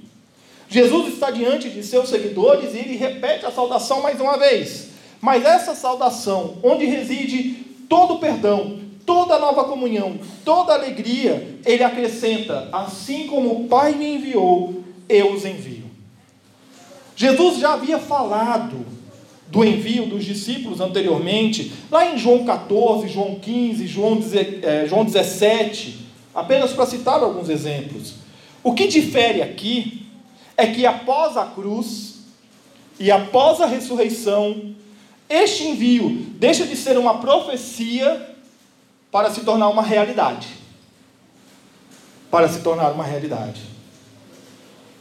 Jesus 0.69 1.15
está 1.15 1.31
diante 1.31 1.69
de 1.69 1.83
seus 1.83 2.09
seguidores 2.09 2.75
e 2.75 2.79
ele 2.79 2.97
repete 2.97 3.45
a 3.47 3.51
saudação 3.51 4.03
mais 4.03 4.21
uma 4.21 4.39
vez. 4.39 4.89
Mas 5.21 5.45
essa 5.45 5.75
saudação, 5.75 6.59
onde 6.63 6.85
reside 6.85 7.65
todo 7.89 8.15
o 8.15 8.19
perdão, 8.19 8.81
toda 9.07 9.39
nova 9.39 9.65
comunhão, 9.65 10.19
toda 10.45 10.75
alegria, 10.75 11.59
ele 11.65 11.83
acrescenta: 11.83 12.69
assim 12.73 13.27
como 13.27 13.53
o 13.53 13.69
Pai 13.69 13.95
me 13.95 14.17
enviou, 14.17 14.85
eu 15.09 15.33
os 15.33 15.45
envio. 15.45 15.85
Jesus 17.17 17.59
já 17.59 17.75
havia 17.75 17.99
falado 17.99 18.85
do 19.49 19.65
envio 19.65 20.07
dos 20.07 20.25
discípulos 20.25 20.81
anteriormente, 20.81 21.73
lá 21.91 22.13
em 22.13 22.19
João 22.19 22.45
14, 22.45 23.09
João 23.09 23.37
15, 23.37 23.87
João 23.87 24.17
17, 24.17 24.63
é, 26.35 26.39
apenas 26.39 26.73
para 26.73 26.87
citar 26.87 27.23
alguns 27.23 27.49
exemplos. 27.49 28.15
O 28.63 28.73
que 28.73 28.89
difere 28.89 29.43
aqui 29.43 30.07
é 30.57 30.67
que 30.67 30.87
após 30.87 31.37
a 31.37 31.47
cruz 31.47 32.15
e 32.99 33.11
após 33.11 33.61
a 33.61 33.67
ressurreição, 33.67 34.75
este 35.29 35.65
envio 35.65 36.11
deixa 36.39 36.67
de 36.67 36.77
ser 36.77 36.99
uma 36.99 37.19
profecia 37.19 38.35
para 39.11 39.31
se 39.31 39.43
tornar 39.43 39.69
uma 39.69 39.83
realidade. 39.83 40.49
Para 42.31 42.49
se 42.49 42.61
tornar 42.61 42.91
uma 42.91 43.05
realidade. 43.05 43.74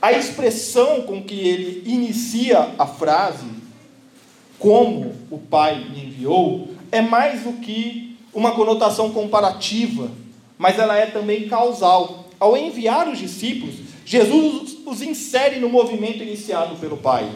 A 0.03 0.11
expressão 0.11 1.03
com 1.03 1.23
que 1.23 1.33
ele 1.47 1.81
inicia 1.85 2.71
a 2.77 2.85
frase, 2.85 3.45
como 4.59 5.15
o 5.31 5.37
Pai 5.37 5.75
me 5.75 6.07
enviou, 6.07 6.67
é 6.91 6.99
mais 6.99 7.43
do 7.43 7.53
que 7.53 8.17
uma 8.33 8.51
conotação 8.51 9.13
comparativa, 9.13 10.11
mas 10.57 10.77
ela 10.77 10.97
é 10.97 11.05
também 11.05 11.47
causal. 11.47 12.25
Ao 12.37 12.57
enviar 12.57 13.07
os 13.07 13.17
discípulos, 13.17 13.75
Jesus 14.05 14.75
os 14.85 15.01
insere 15.01 15.57
no 15.61 15.69
movimento 15.69 16.21
iniciado 16.21 16.75
pelo 16.75 16.97
Pai, 16.97 17.31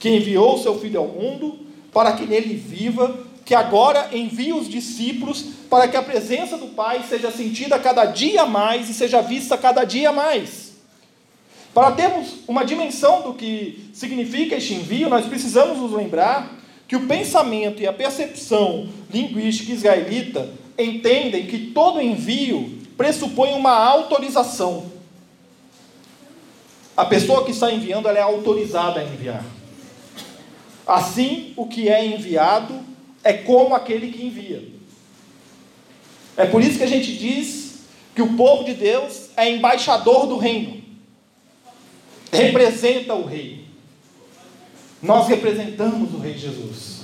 que 0.00 0.10
enviou 0.10 0.58
seu 0.58 0.76
Filho 0.80 0.98
ao 0.98 1.06
mundo 1.06 1.60
para 1.92 2.14
que 2.14 2.26
nele 2.26 2.56
viva 2.56 3.16
que 3.44 3.54
agora 3.54 4.08
envia 4.12 4.56
os 4.56 4.68
discípulos 4.68 5.44
para 5.70 5.86
que 5.86 5.96
a 5.96 6.02
presença 6.02 6.58
do 6.58 6.66
Pai 6.66 7.04
seja 7.08 7.30
sentida 7.30 7.78
cada 7.78 8.06
dia 8.06 8.44
mais 8.44 8.90
e 8.90 8.92
seja 8.92 9.22
vista 9.22 9.56
cada 9.56 9.84
dia 9.84 10.10
mais. 10.10 10.71
Para 11.74 11.92
termos 11.92 12.34
uma 12.46 12.64
dimensão 12.64 13.22
do 13.22 13.34
que 13.34 13.88
significa 13.94 14.56
este 14.56 14.74
envio, 14.74 15.08
nós 15.08 15.26
precisamos 15.26 15.78
nos 15.78 15.92
lembrar 15.92 16.58
que 16.86 16.96
o 16.96 17.06
pensamento 17.06 17.80
e 17.80 17.86
a 17.86 17.92
percepção 17.92 18.88
linguística 19.10 19.72
israelita 19.72 20.50
entendem 20.78 21.46
que 21.46 21.58
todo 21.68 22.00
envio 22.00 22.78
pressupõe 22.96 23.54
uma 23.54 23.72
autorização. 23.72 24.92
A 26.94 27.06
pessoa 27.06 27.44
que 27.44 27.52
está 27.52 27.72
enviando 27.72 28.08
é 28.08 28.20
autorizada 28.20 29.00
a 29.00 29.04
enviar. 29.04 29.42
Assim, 30.86 31.54
o 31.56 31.66
que 31.66 31.88
é 31.88 32.04
enviado 32.04 32.80
é 33.24 33.32
como 33.32 33.74
aquele 33.74 34.12
que 34.12 34.26
envia. 34.26 34.62
É 36.36 36.44
por 36.44 36.62
isso 36.62 36.76
que 36.76 36.84
a 36.84 36.88
gente 36.88 37.16
diz 37.16 37.84
que 38.14 38.20
o 38.20 38.34
povo 38.34 38.64
de 38.64 38.74
Deus 38.74 39.30
é 39.36 39.50
embaixador 39.50 40.26
do 40.26 40.36
reino, 40.36 40.81
representa 42.32 43.14
o 43.14 43.26
rei. 43.26 43.66
Nós 45.02 45.26
representamos 45.28 46.14
o 46.14 46.18
Rei 46.18 46.38
Jesus. 46.38 47.00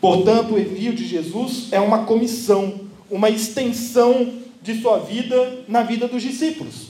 Portanto, 0.00 0.54
o 0.54 0.58
envio 0.58 0.92
de 0.92 1.06
Jesus 1.06 1.68
é 1.70 1.78
uma 1.78 2.04
comissão, 2.04 2.80
uma 3.08 3.30
extensão 3.30 4.32
de 4.60 4.80
sua 4.80 4.98
vida 4.98 5.64
na 5.68 5.84
vida 5.84 6.08
dos 6.08 6.20
discípulos. 6.20 6.88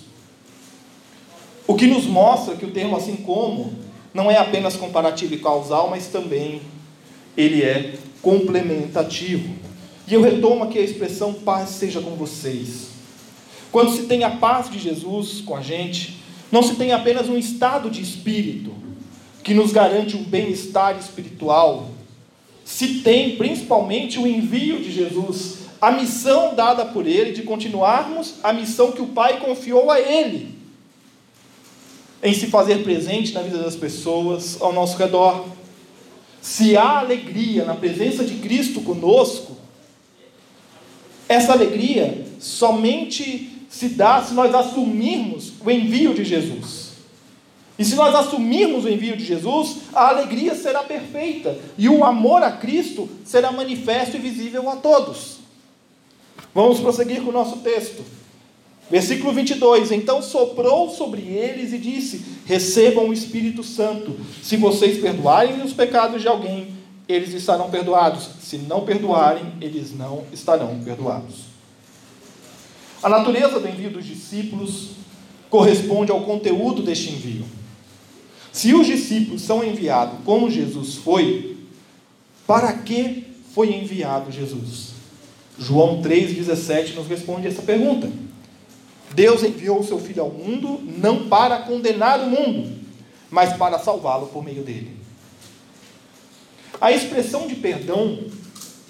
O 1.66 1.74
que 1.74 1.86
nos 1.86 2.04
mostra 2.04 2.56
que 2.56 2.64
o 2.64 2.70
termo 2.70 2.96
assim 2.96 3.16
como 3.16 3.74
não 4.14 4.30
é 4.30 4.38
apenas 4.38 4.76
comparativo 4.76 5.34
e 5.34 5.38
causal, 5.38 5.90
mas 5.90 6.06
também 6.06 6.62
ele 7.36 7.62
é 7.62 7.94
complementativo. 8.22 9.54
E 10.08 10.14
eu 10.14 10.22
retomo 10.22 10.64
aqui 10.64 10.78
a 10.78 10.82
expressão 10.82 11.34
paz 11.34 11.68
seja 11.70 12.00
com 12.00 12.16
vocês. 12.16 12.91
Quando 13.72 13.96
se 13.96 14.02
tem 14.02 14.22
a 14.22 14.30
paz 14.30 14.70
de 14.70 14.78
Jesus 14.78 15.40
com 15.40 15.56
a 15.56 15.62
gente, 15.62 16.18
não 16.52 16.62
se 16.62 16.74
tem 16.74 16.92
apenas 16.92 17.30
um 17.30 17.38
estado 17.38 17.88
de 17.88 18.02
espírito 18.02 18.70
que 19.42 19.54
nos 19.54 19.72
garante 19.72 20.14
um 20.14 20.22
bem-estar 20.22 20.96
espiritual, 20.98 21.88
se 22.64 23.00
tem 23.00 23.36
principalmente 23.36 24.18
o 24.18 24.26
envio 24.26 24.78
de 24.78 24.92
Jesus, 24.92 25.62
a 25.80 25.90
missão 25.90 26.54
dada 26.54 26.84
por 26.84 27.06
ele 27.06 27.32
de 27.32 27.42
continuarmos 27.42 28.34
a 28.42 28.52
missão 28.52 28.92
que 28.92 29.02
o 29.02 29.08
Pai 29.08 29.40
confiou 29.40 29.90
a 29.90 29.98
ele 29.98 30.54
em 32.22 32.34
se 32.34 32.46
fazer 32.46 32.84
presente 32.84 33.32
na 33.32 33.40
vida 33.40 33.58
das 33.58 33.74
pessoas 33.74 34.60
ao 34.60 34.72
nosso 34.72 34.96
redor. 34.96 35.46
Se 36.40 36.76
há 36.76 36.98
alegria 36.98 37.64
na 37.64 37.74
presença 37.74 38.22
de 38.22 38.34
Cristo 38.34 38.82
conosco, 38.82 39.56
essa 41.32 41.52
alegria 41.52 42.24
somente 42.38 43.50
se 43.68 43.88
dá 43.88 44.22
se 44.22 44.34
nós 44.34 44.54
assumirmos 44.54 45.54
o 45.64 45.70
envio 45.70 46.12
de 46.14 46.24
Jesus. 46.24 46.92
E 47.78 47.84
se 47.84 47.94
nós 47.94 48.14
assumirmos 48.14 48.84
o 48.84 48.88
envio 48.88 49.16
de 49.16 49.24
Jesus, 49.24 49.78
a 49.94 50.08
alegria 50.08 50.54
será 50.54 50.82
perfeita 50.82 51.58
e 51.78 51.88
o 51.88 52.04
amor 52.04 52.42
a 52.42 52.52
Cristo 52.52 53.08
será 53.24 53.50
manifesto 53.50 54.16
e 54.16 54.20
visível 54.20 54.68
a 54.68 54.76
todos. 54.76 55.38
Vamos 56.54 56.80
prosseguir 56.80 57.22
com 57.22 57.30
o 57.30 57.32
nosso 57.32 57.58
texto. 57.58 58.04
Versículo 58.90 59.32
22: 59.32 59.90
Então 59.90 60.20
soprou 60.20 60.90
sobre 60.90 61.22
eles 61.22 61.72
e 61.72 61.78
disse: 61.78 62.22
Recebam 62.44 63.08
o 63.08 63.12
Espírito 63.12 63.64
Santo. 63.64 64.14
Se 64.42 64.56
vocês 64.58 65.00
perdoarem 65.00 65.62
os 65.62 65.72
pecados 65.72 66.20
de 66.20 66.28
alguém, 66.28 66.74
eles 67.08 67.32
estarão 67.34 67.70
perdoados. 67.70 68.28
Se 68.40 68.58
não 68.58 68.84
perdoarem, 68.84 69.54
eles 69.60 69.96
não 69.96 70.24
estarão 70.32 70.80
perdoados. 70.80 71.52
A 73.02 73.08
natureza 73.08 73.58
do 73.58 73.68
envio 73.68 73.90
dos 73.90 74.04
discípulos 74.04 74.90
corresponde 75.50 76.12
ao 76.12 76.22
conteúdo 76.22 76.82
deste 76.82 77.10
envio. 77.10 77.44
Se 78.52 78.74
os 78.74 78.86
discípulos 78.86 79.42
são 79.42 79.64
enviados 79.64 80.18
como 80.24 80.50
Jesus 80.50 80.96
foi, 80.96 81.56
para 82.46 82.72
que 82.74 83.26
foi 83.54 83.74
enviado 83.74 84.30
Jesus? 84.30 84.92
João 85.58 86.02
3,17 86.02 86.94
nos 86.94 87.06
responde 87.06 87.48
essa 87.48 87.62
pergunta. 87.62 88.10
Deus 89.14 89.42
enviou 89.42 89.80
o 89.80 89.84
seu 89.84 89.98
Filho 89.98 90.22
ao 90.22 90.30
mundo 90.30 90.80
não 90.98 91.28
para 91.28 91.58
condenar 91.58 92.20
o 92.20 92.30
mundo, 92.30 92.78
mas 93.30 93.54
para 93.56 93.78
salvá-lo 93.78 94.28
por 94.28 94.44
meio 94.44 94.62
dele. 94.62 95.01
A 96.82 96.90
expressão 96.90 97.46
de 97.46 97.54
perdão 97.54 98.18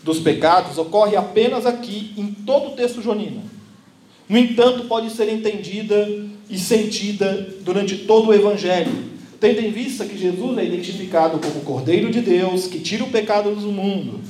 dos 0.03 0.19
pecados 0.19 0.79
ocorre 0.79 1.15
apenas 1.15 1.67
aqui, 1.67 2.15
em 2.17 2.29
todo 2.29 2.69
o 2.69 2.71
texto 2.71 3.03
jonino. 3.03 3.43
No 4.27 4.39
entanto, 4.39 4.85
pode 4.85 5.11
ser 5.11 5.29
entendida 5.29 6.09
e 6.49 6.59
sentida 6.59 7.55
durante 7.61 7.99
todo 7.99 8.31
o 8.31 8.33
Evangelho, 8.33 8.91
tendo 9.39 9.61
em 9.61 9.71
vista 9.71 10.07
que 10.07 10.17
Jesus 10.17 10.57
é 10.57 10.65
identificado 10.65 11.39
como 11.39 11.59
o 11.61 11.65
Cordeiro 11.65 12.11
de 12.11 12.23
Deus 12.23 12.67
que 12.67 12.81
tira 12.81 13.05
o 13.05 13.11
pecado 13.11 13.55
do 13.55 13.71
mundo. 13.71 14.21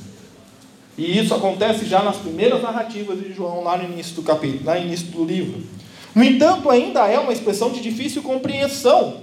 E 0.97 1.17
isso 1.17 1.33
acontece 1.33 1.85
já 1.85 2.03
nas 2.03 2.17
primeiras 2.17 2.61
narrativas 2.61 3.17
de 3.17 3.31
João, 3.31 3.63
lá 3.63 3.77
no 3.77 3.85
início 3.93 4.15
do 4.15 4.23
capítulo, 4.23 4.65
lá 4.65 4.75
no 4.75 4.87
início 4.87 5.07
do 5.07 5.23
livro. 5.23 5.63
No 6.13 6.21
entanto, 6.21 6.69
ainda 6.69 7.07
é 7.07 7.17
uma 7.17 7.31
expressão 7.31 7.71
de 7.71 7.79
difícil 7.79 8.23
compreensão 8.23 9.21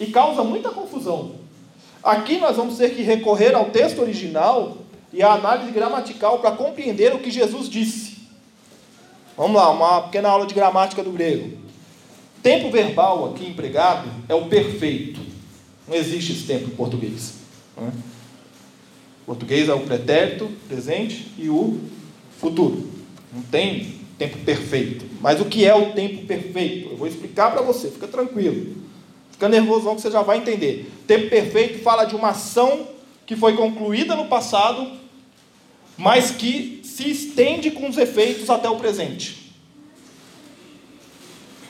e 0.00 0.06
causa 0.06 0.42
muita 0.42 0.70
confusão. 0.70 1.43
Aqui 2.04 2.36
nós 2.36 2.56
vamos 2.56 2.76
ter 2.76 2.94
que 2.94 3.00
recorrer 3.00 3.54
ao 3.54 3.70
texto 3.70 4.02
original 4.02 4.76
e 5.10 5.22
à 5.22 5.32
análise 5.32 5.72
gramatical 5.72 6.38
para 6.38 6.50
compreender 6.50 7.14
o 7.14 7.18
que 7.18 7.30
Jesus 7.30 7.66
disse. 7.66 8.18
Vamos 9.34 9.56
lá, 9.56 9.70
uma 9.70 10.02
pequena 10.02 10.28
aula 10.28 10.46
de 10.46 10.52
gramática 10.52 11.02
do 11.02 11.10
grego. 11.10 11.56
Tempo 12.42 12.70
verbal 12.70 13.30
aqui 13.30 13.46
empregado 13.46 14.06
é 14.28 14.34
o 14.34 14.48
perfeito. 14.48 15.18
Não 15.88 15.96
existe 15.96 16.32
esse 16.32 16.42
tempo 16.42 16.66
em 16.66 16.76
português. 16.76 17.36
Né? 17.74 17.90
Português 19.24 19.70
é 19.70 19.72
o 19.72 19.80
pretérito, 19.80 20.50
presente, 20.68 21.32
e 21.38 21.48
o 21.48 21.80
futuro. 22.38 22.86
Não 23.32 23.40
tem 23.44 23.98
tempo 24.18 24.36
perfeito. 24.40 25.06
Mas 25.22 25.40
o 25.40 25.46
que 25.46 25.64
é 25.64 25.74
o 25.74 25.92
tempo 25.92 26.26
perfeito? 26.26 26.90
Eu 26.90 26.96
vou 26.98 27.08
explicar 27.08 27.50
para 27.50 27.62
você, 27.62 27.90
fica 27.90 28.06
tranquilo. 28.06 28.83
Fica 29.34 29.48
nervoso 29.48 29.84
não 29.84 29.96
que 29.96 30.00
você 30.00 30.12
já 30.12 30.22
vai 30.22 30.38
entender. 30.38 30.92
Tempo 31.08 31.28
perfeito 31.28 31.82
fala 31.82 32.04
de 32.04 32.14
uma 32.14 32.28
ação 32.28 32.86
que 33.26 33.34
foi 33.34 33.56
concluída 33.56 34.14
no 34.14 34.26
passado, 34.26 34.92
mas 35.98 36.30
que 36.30 36.80
se 36.84 37.10
estende 37.10 37.72
com 37.72 37.88
os 37.88 37.98
efeitos 37.98 38.48
até 38.48 38.70
o 38.70 38.76
presente. 38.76 39.52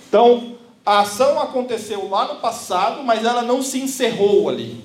Então, 0.07 0.59
a 0.85 1.01
ação 1.01 1.41
aconteceu 1.41 2.07
lá 2.11 2.35
no 2.35 2.41
passado, 2.41 3.03
mas 3.03 3.25
ela 3.25 3.41
não 3.41 3.63
se 3.63 3.79
encerrou 3.79 4.51
ali. 4.51 4.85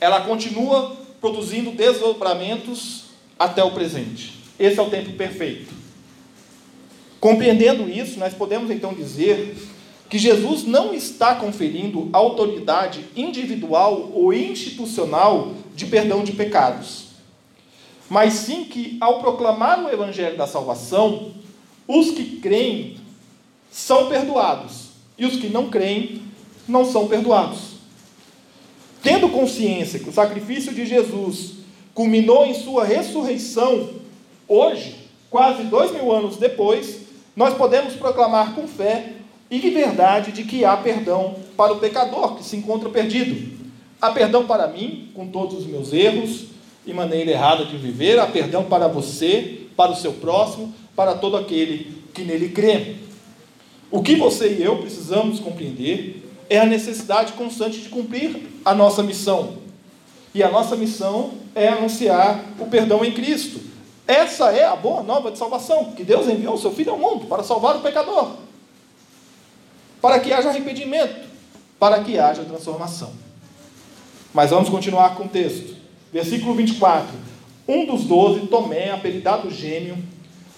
Ela 0.00 0.22
continua 0.22 0.96
produzindo 1.20 1.72
desdobramentos 1.72 3.04
até 3.38 3.62
o 3.62 3.72
presente. 3.72 4.32
Esse 4.58 4.78
é 4.78 4.82
o 4.82 4.88
tempo 4.88 5.12
perfeito. 5.12 5.74
Compreendendo 7.20 7.86
isso, 7.86 8.18
nós 8.18 8.32
podemos 8.32 8.70
então 8.70 8.94
dizer 8.94 9.54
que 10.08 10.18
Jesus 10.18 10.64
não 10.64 10.94
está 10.94 11.34
conferindo 11.34 12.08
autoridade 12.12 13.04
individual 13.14 14.10
ou 14.14 14.32
institucional 14.32 15.52
de 15.74 15.86
perdão 15.86 16.24
de 16.24 16.32
pecados, 16.32 17.08
mas 18.08 18.32
sim 18.34 18.64
que, 18.64 18.96
ao 19.00 19.20
proclamar 19.20 19.84
o 19.84 19.90
Evangelho 19.90 20.36
da 20.36 20.46
salvação, 20.46 21.32
os 21.86 22.10
que 22.10 22.36
creem 22.36 22.96
são 23.70 24.08
perdoados 24.08 24.88
e 25.18 25.26
os 25.26 25.36
que 25.36 25.48
não 25.48 25.68
creem 25.68 26.22
não 26.66 26.84
são 26.84 27.06
perdoados. 27.06 27.76
Tendo 29.02 29.28
consciência 29.28 29.98
que 29.98 30.08
o 30.08 30.12
sacrifício 30.12 30.72
de 30.72 30.86
Jesus 30.86 31.58
culminou 31.94 32.46
em 32.46 32.54
sua 32.54 32.84
ressurreição, 32.84 33.90
hoje, 34.46 34.96
quase 35.28 35.64
dois 35.64 35.92
mil 35.92 36.10
anos 36.10 36.36
depois, 36.36 37.00
nós 37.36 37.54
podemos 37.54 37.94
proclamar 37.94 38.54
com 38.54 38.66
fé 38.66 39.17
e 39.50 39.58
de 39.58 39.70
verdade 39.70 40.32
de 40.32 40.44
que 40.44 40.64
há 40.64 40.76
perdão 40.76 41.36
para 41.56 41.72
o 41.72 41.78
pecador 41.78 42.36
que 42.36 42.44
se 42.44 42.56
encontra 42.56 42.88
perdido. 42.88 43.58
Há 44.00 44.10
perdão 44.10 44.46
para 44.46 44.68
mim, 44.68 45.10
com 45.14 45.26
todos 45.26 45.58
os 45.58 45.66
meus 45.66 45.92
erros 45.92 46.46
e 46.86 46.92
maneira 46.92 47.30
errada 47.30 47.64
de 47.64 47.76
viver, 47.76 48.18
há 48.18 48.26
perdão 48.26 48.64
para 48.64 48.86
você, 48.86 49.66
para 49.76 49.90
o 49.90 49.96
seu 49.96 50.12
próximo, 50.12 50.72
para 50.94 51.14
todo 51.14 51.36
aquele 51.36 52.02
que 52.14 52.22
nele 52.22 52.50
crê. 52.50 52.96
O 53.90 54.02
que 54.02 54.16
você 54.16 54.54
e 54.54 54.62
eu 54.62 54.76
precisamos 54.76 55.40
compreender 55.40 56.22
é 56.50 56.58
a 56.58 56.66
necessidade 56.66 57.32
constante 57.32 57.80
de 57.80 57.88
cumprir 57.88 58.36
a 58.64 58.74
nossa 58.74 59.02
missão. 59.02 59.54
E 60.34 60.42
a 60.42 60.50
nossa 60.50 60.76
missão 60.76 61.32
é 61.54 61.68
anunciar 61.68 62.44
o 62.58 62.66
perdão 62.66 63.04
em 63.04 63.12
Cristo. 63.12 63.60
Essa 64.06 64.50
é 64.52 64.64
a 64.64 64.76
boa 64.76 65.02
nova 65.02 65.30
de 65.30 65.38
salvação, 65.38 65.92
que 65.92 66.04
Deus 66.04 66.28
enviou 66.28 66.54
o 66.54 66.58
seu 66.58 66.72
Filho 66.72 66.92
ao 66.92 66.98
mundo 66.98 67.26
para 67.26 67.42
salvar 67.42 67.76
o 67.76 67.80
pecador, 67.80 68.30
para 70.00 70.18
que 70.20 70.32
haja 70.32 70.48
arrependimento, 70.48 71.26
para 71.78 72.02
que 72.02 72.18
haja 72.18 72.44
transformação. 72.44 73.12
Mas 74.32 74.50
vamos 74.50 74.68
continuar 74.68 75.14
com 75.14 75.24
o 75.24 75.28
texto. 75.28 75.76
Versículo 76.12 76.54
24. 76.54 77.08
Um 77.66 77.84
dos 77.84 78.04
doze, 78.04 78.46
Tomé, 78.46 78.90
apelidado 78.90 79.50
gêmeo, 79.50 79.98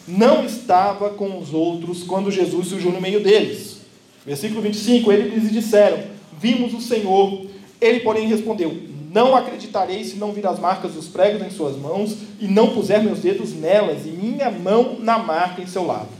não 0.06 0.44
estava 0.44 1.10
com 1.10 1.38
os 1.38 1.52
outros 1.52 2.02
quando 2.04 2.30
Jesus 2.30 2.68
surgiu 2.68 2.92
no 2.92 3.00
meio 3.00 3.22
deles. 3.22 3.78
Versículo 4.24 4.60
25: 4.60 5.10
Eles 5.10 5.34
lhes 5.34 5.52
disseram: 5.52 6.02
Vimos 6.38 6.74
o 6.74 6.80
Senhor. 6.80 7.46
Ele, 7.80 8.00
porém, 8.00 8.28
respondeu: 8.28 8.76
Não 9.12 9.34
acreditarei 9.34 10.04
se 10.04 10.16
não 10.16 10.32
vir 10.32 10.46
as 10.46 10.58
marcas 10.58 10.92
dos 10.92 11.08
pregos 11.08 11.42
em 11.42 11.50
suas 11.50 11.76
mãos 11.76 12.16
e 12.38 12.46
não 12.46 12.74
puser 12.74 13.02
meus 13.02 13.20
dedos 13.20 13.54
nelas 13.54 14.06
e 14.06 14.10
minha 14.10 14.50
mão 14.50 14.96
na 15.00 15.18
marca 15.18 15.62
em 15.62 15.66
seu 15.66 15.86
lado. 15.86 16.19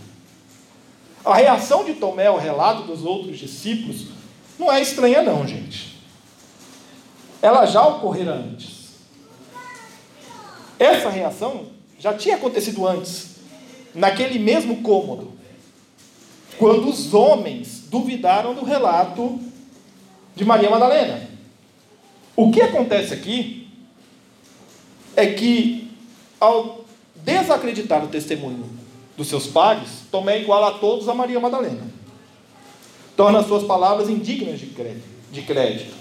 A 1.24 1.36
reação 1.36 1.84
de 1.84 1.94
Tomé 1.94 2.26
ao 2.26 2.38
relato 2.38 2.84
dos 2.84 3.04
outros 3.04 3.38
discípulos 3.38 4.06
não 4.58 4.72
é 4.72 4.80
estranha, 4.80 5.22
não, 5.22 5.46
gente. 5.46 5.98
Ela 7.42 7.66
já 7.66 7.86
ocorrera 7.86 8.32
antes. 8.32 8.90
Essa 10.78 11.10
reação 11.10 11.66
já 11.98 12.14
tinha 12.14 12.36
acontecido 12.36 12.86
antes, 12.86 13.36
naquele 13.94 14.38
mesmo 14.38 14.82
cômodo, 14.82 15.32
quando 16.58 16.88
os 16.88 17.12
homens 17.12 17.84
duvidaram 17.90 18.54
do 18.54 18.64
relato 18.64 19.38
de 20.34 20.44
Maria 20.44 20.70
Madalena. 20.70 21.28
O 22.34 22.50
que 22.50 22.62
acontece 22.62 23.12
aqui 23.12 23.68
é 25.14 25.26
que, 25.26 25.90
ao 26.38 26.84
desacreditar 27.14 28.02
o 28.02 28.08
testemunho 28.08 28.79
dos 29.20 29.28
seus 29.28 29.46
pares, 29.46 30.04
Tomé 30.10 30.40
iguala 30.40 30.68
a 30.68 30.78
todos 30.78 31.06
a 31.06 31.12
Maria 31.12 31.38
Madalena. 31.38 31.82
Torna 33.14 33.40
as 33.40 33.46
suas 33.46 33.64
palavras 33.64 34.08
indignas 34.08 34.58
de 34.58 35.42
crédito. 35.42 35.94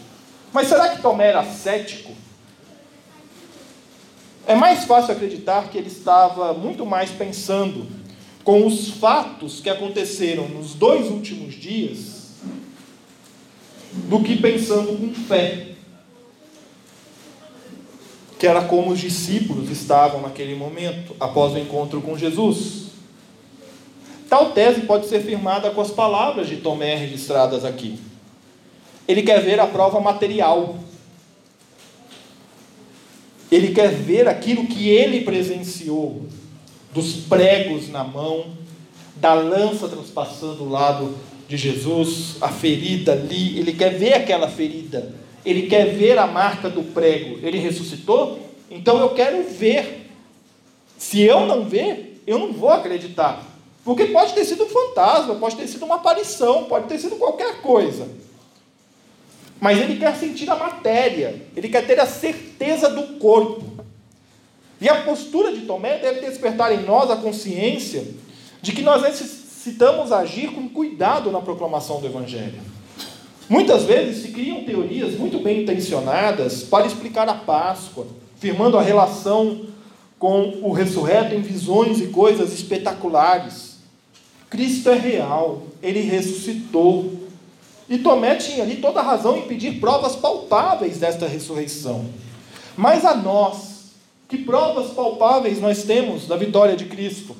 Mas 0.53 0.69
será 0.69 0.87
que 0.87 1.01
Tomé 1.01 1.27
era 1.27 1.43
cético? 1.43 2.13
É 4.47 4.55
mais 4.55 4.85
fácil 4.85 5.11
acreditar 5.13 5.67
que 5.67 5.77
ele 5.77 5.89
estava 5.89 6.53
muito 6.53 6.85
mais 6.85 7.09
pensando 7.11 7.87
com 8.41 8.65
os 8.65 8.87
fatos 8.87 9.59
que 9.59 9.69
aconteceram 9.69 10.47
nos 10.47 10.73
dois 10.73 11.11
últimos 11.11 11.55
dias 11.55 12.35
do 13.91 14.23
que 14.23 14.37
pensando 14.37 14.97
com 14.97 15.13
fé. 15.13 15.73
Que 18.39 18.47
era 18.47 18.63
como 18.63 18.91
os 18.91 18.99
discípulos 18.99 19.69
estavam 19.69 20.21
naquele 20.21 20.55
momento, 20.55 21.13
após 21.19 21.53
o 21.53 21.57
encontro 21.57 21.99
com 21.99 22.17
Jesus. 22.17 22.88
Tal 24.29 24.51
tese 24.51 24.81
pode 24.81 25.07
ser 25.07 25.21
firmada 25.21 25.71
com 25.71 25.81
as 25.81 25.89
palavras 25.89 26.47
de 26.47 26.57
Tomé 26.57 26.95
registradas 26.95 27.65
aqui. 27.65 27.99
Ele 29.07 29.23
quer 29.23 29.41
ver 29.41 29.59
a 29.59 29.65
prova 29.65 29.99
material. 29.99 30.77
Ele 33.51 33.73
quer 33.73 33.89
ver 33.89 34.27
aquilo 34.27 34.67
que 34.67 34.87
ele 34.87 35.21
presenciou, 35.21 36.27
dos 36.93 37.13
pregos 37.13 37.89
na 37.89 38.03
mão, 38.03 38.45
da 39.15 39.33
lança 39.33 39.87
transpassando 39.87 40.63
o 40.63 40.69
lado 40.69 41.15
de 41.47 41.57
Jesus, 41.57 42.35
a 42.39 42.49
ferida 42.49 43.13
ali, 43.13 43.57
ele 43.57 43.73
quer 43.73 43.89
ver 43.97 44.13
aquela 44.13 44.47
ferida, 44.47 45.15
ele 45.43 45.63
quer 45.63 45.85
ver 45.85 46.19
a 46.19 46.27
marca 46.27 46.69
do 46.69 46.83
prego. 46.83 47.39
Ele 47.41 47.57
ressuscitou? 47.57 48.39
Então 48.69 48.99
eu 48.99 49.09
quero 49.09 49.43
ver. 49.49 50.11
Se 50.95 51.21
eu 51.21 51.47
não 51.47 51.65
ver, 51.65 52.21
eu 52.27 52.37
não 52.37 52.53
vou 52.53 52.69
acreditar. 52.69 53.43
Porque 53.83 54.05
pode 54.05 54.33
ter 54.33 54.45
sido 54.45 54.65
um 54.65 54.69
fantasma, 54.69 55.35
pode 55.35 55.55
ter 55.55 55.67
sido 55.67 55.85
uma 55.85 55.95
aparição, 55.95 56.65
pode 56.65 56.87
ter 56.87 56.99
sido 56.99 57.15
qualquer 57.15 57.61
coisa. 57.61 58.07
Mas 59.59 59.77
ele 59.77 59.97
quer 59.97 60.15
sentir 60.15 60.49
a 60.49 60.55
matéria, 60.55 61.41
ele 61.55 61.69
quer 61.69 61.85
ter 61.85 61.99
a 61.99 62.05
certeza 62.05 62.89
do 62.89 63.19
corpo. 63.19 63.83
E 64.81 64.87
a 64.87 65.01
postura 65.03 65.51
de 65.51 65.61
Tomé 65.61 65.97
deve 65.97 66.21
despertar 66.21 66.71
em 66.71 66.85
nós 66.85 67.11
a 67.11 67.17
consciência 67.17 68.05
de 68.61 68.71
que 68.71 68.81
nós 68.81 69.01
necessitamos 69.01 70.11
agir 70.11 70.53
com 70.53 70.69
cuidado 70.69 71.31
na 71.31 71.41
proclamação 71.41 71.99
do 71.99 72.07
Evangelho. 72.07 72.61
Muitas 73.49 73.83
vezes 73.83 74.21
se 74.21 74.29
criam 74.29 74.63
teorias 74.63 75.15
muito 75.15 75.39
bem 75.39 75.63
intencionadas 75.63 76.63
para 76.63 76.85
explicar 76.85 77.27
a 77.27 77.33
Páscoa, 77.33 78.05
firmando 78.37 78.77
a 78.77 78.81
relação 78.81 79.65
com 80.17 80.59
o 80.61 80.71
ressurreto 80.71 81.33
em 81.33 81.41
visões 81.41 81.99
e 81.99 82.07
coisas 82.07 82.53
espetaculares. 82.53 83.68
Cristo 84.49 84.89
é 84.89 84.95
real, 84.95 85.63
ele 85.81 86.01
ressuscitou. 86.01 87.13
E 87.89 87.97
Tomé 87.97 88.35
tinha 88.35 88.63
ali 88.63 88.77
toda 88.77 88.99
a 88.99 89.03
razão 89.03 89.37
em 89.37 89.43
pedir 89.43 89.79
provas 89.79 90.15
palpáveis 90.15 90.97
desta 90.97 91.27
ressurreição. 91.27 92.05
Mas 92.77 93.03
a 93.03 93.15
nós, 93.15 93.69
Que 94.29 94.37
provas 94.37 94.91
palpáveis 94.91 95.59
nós 95.59 95.83
temos 95.83 96.27
da 96.27 96.37
vitória 96.37 96.75
de 96.75 96.85
Cristo? 96.85 97.35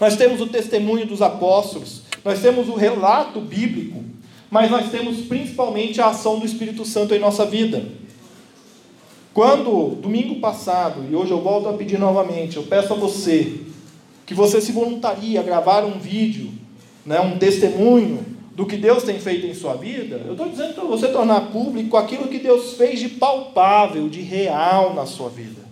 Nós 0.00 0.16
temos 0.16 0.40
o 0.40 0.48
testemunho 0.48 1.06
dos 1.06 1.22
apóstolos, 1.22 2.02
nós 2.24 2.40
temos 2.40 2.68
o 2.68 2.74
relato 2.74 3.40
bíblico, 3.40 4.02
mas 4.50 4.68
nós 4.68 4.90
temos 4.90 5.20
principalmente 5.20 6.00
a 6.00 6.08
ação 6.08 6.40
do 6.40 6.44
Espírito 6.44 6.84
Santo 6.84 7.14
em 7.14 7.20
nossa 7.20 7.46
vida. 7.46 7.86
Quando, 9.32 9.94
domingo 9.94 10.40
passado, 10.40 11.06
e 11.08 11.14
hoje 11.14 11.30
eu 11.30 11.40
volto 11.40 11.68
a 11.68 11.72
pedir 11.74 11.96
novamente, 11.96 12.56
eu 12.56 12.64
peço 12.64 12.92
a 12.92 12.96
você 12.96 13.60
que 14.26 14.34
você 14.34 14.60
se 14.60 14.72
voluntarie 14.72 15.38
a 15.38 15.42
gravar 15.42 15.84
um 15.84 15.98
vídeo, 15.98 16.50
né, 17.04 17.20
um 17.20 17.38
testemunho 17.38 18.24
do 18.54 18.66
que 18.66 18.76
Deus 18.76 19.02
tem 19.02 19.18
feito 19.18 19.46
em 19.46 19.54
sua 19.54 19.74
vida, 19.74 20.20
eu 20.26 20.32
estou 20.32 20.48
dizendo 20.48 20.74
para 20.74 20.84
você 20.84 21.08
tornar 21.08 21.52
público 21.52 21.96
aquilo 21.96 22.28
que 22.28 22.38
Deus 22.38 22.74
fez 22.74 23.00
de 23.00 23.08
palpável, 23.08 24.08
de 24.08 24.20
real 24.20 24.94
na 24.94 25.06
sua 25.06 25.30
vida. 25.30 25.62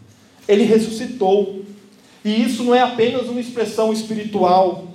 Ele 0.48 0.64
ressuscitou. 0.64 1.62
E 2.24 2.42
isso 2.42 2.64
não 2.64 2.74
é 2.74 2.80
apenas 2.80 3.28
uma 3.28 3.40
expressão 3.40 3.92
espiritual, 3.92 4.88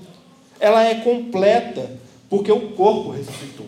ela 0.60 0.84
é 0.84 0.96
completa, 0.96 2.00
porque 2.30 2.52
o 2.52 2.70
corpo 2.72 3.12
ressuscitou. 3.12 3.66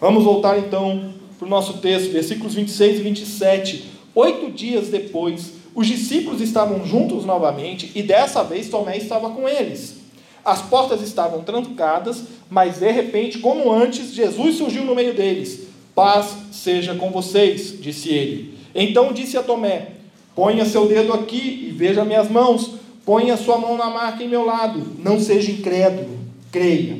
Vamos 0.00 0.24
voltar 0.24 0.58
então 0.58 1.14
para 1.38 1.46
o 1.46 1.48
nosso 1.48 1.78
texto, 1.78 2.12
versículos 2.12 2.54
26 2.54 2.98
e 2.98 3.02
27. 3.02 3.84
Oito 4.14 4.50
dias 4.50 4.88
depois, 4.88 5.52
os 5.74 5.86
discípulos 5.86 6.40
estavam 6.40 6.84
juntos 6.84 7.24
novamente 7.24 7.90
e 7.94 8.02
dessa 8.02 8.42
vez 8.42 8.68
Tomé 8.68 8.96
estava 8.96 9.30
com 9.30 9.48
eles. 9.48 9.96
As 10.44 10.62
portas 10.62 11.02
estavam 11.02 11.42
trancadas, 11.42 12.22
mas 12.48 12.78
de 12.78 12.90
repente, 12.90 13.38
como 13.38 13.70
antes, 13.70 14.12
Jesus 14.12 14.56
surgiu 14.56 14.84
no 14.84 14.94
meio 14.94 15.14
deles. 15.14 15.68
Paz 15.94 16.34
seja 16.50 16.94
com 16.94 17.10
vocês, 17.10 17.80
disse 17.80 18.08
ele. 18.08 18.58
Então 18.74 19.12
disse 19.12 19.36
a 19.36 19.42
Tomé: 19.42 19.92
Ponha 20.34 20.64
seu 20.64 20.86
dedo 20.86 21.12
aqui 21.12 21.66
e 21.68 21.72
veja 21.72 22.04
minhas 22.04 22.28
mãos. 22.30 22.72
Ponha 23.04 23.36
sua 23.36 23.58
mão 23.58 23.76
na 23.76 23.90
marca 23.90 24.22
em 24.22 24.28
meu 24.28 24.44
lado. 24.44 24.82
Não 24.98 25.20
seja 25.20 25.50
incrédulo, 25.50 26.18
creia. 26.50 26.98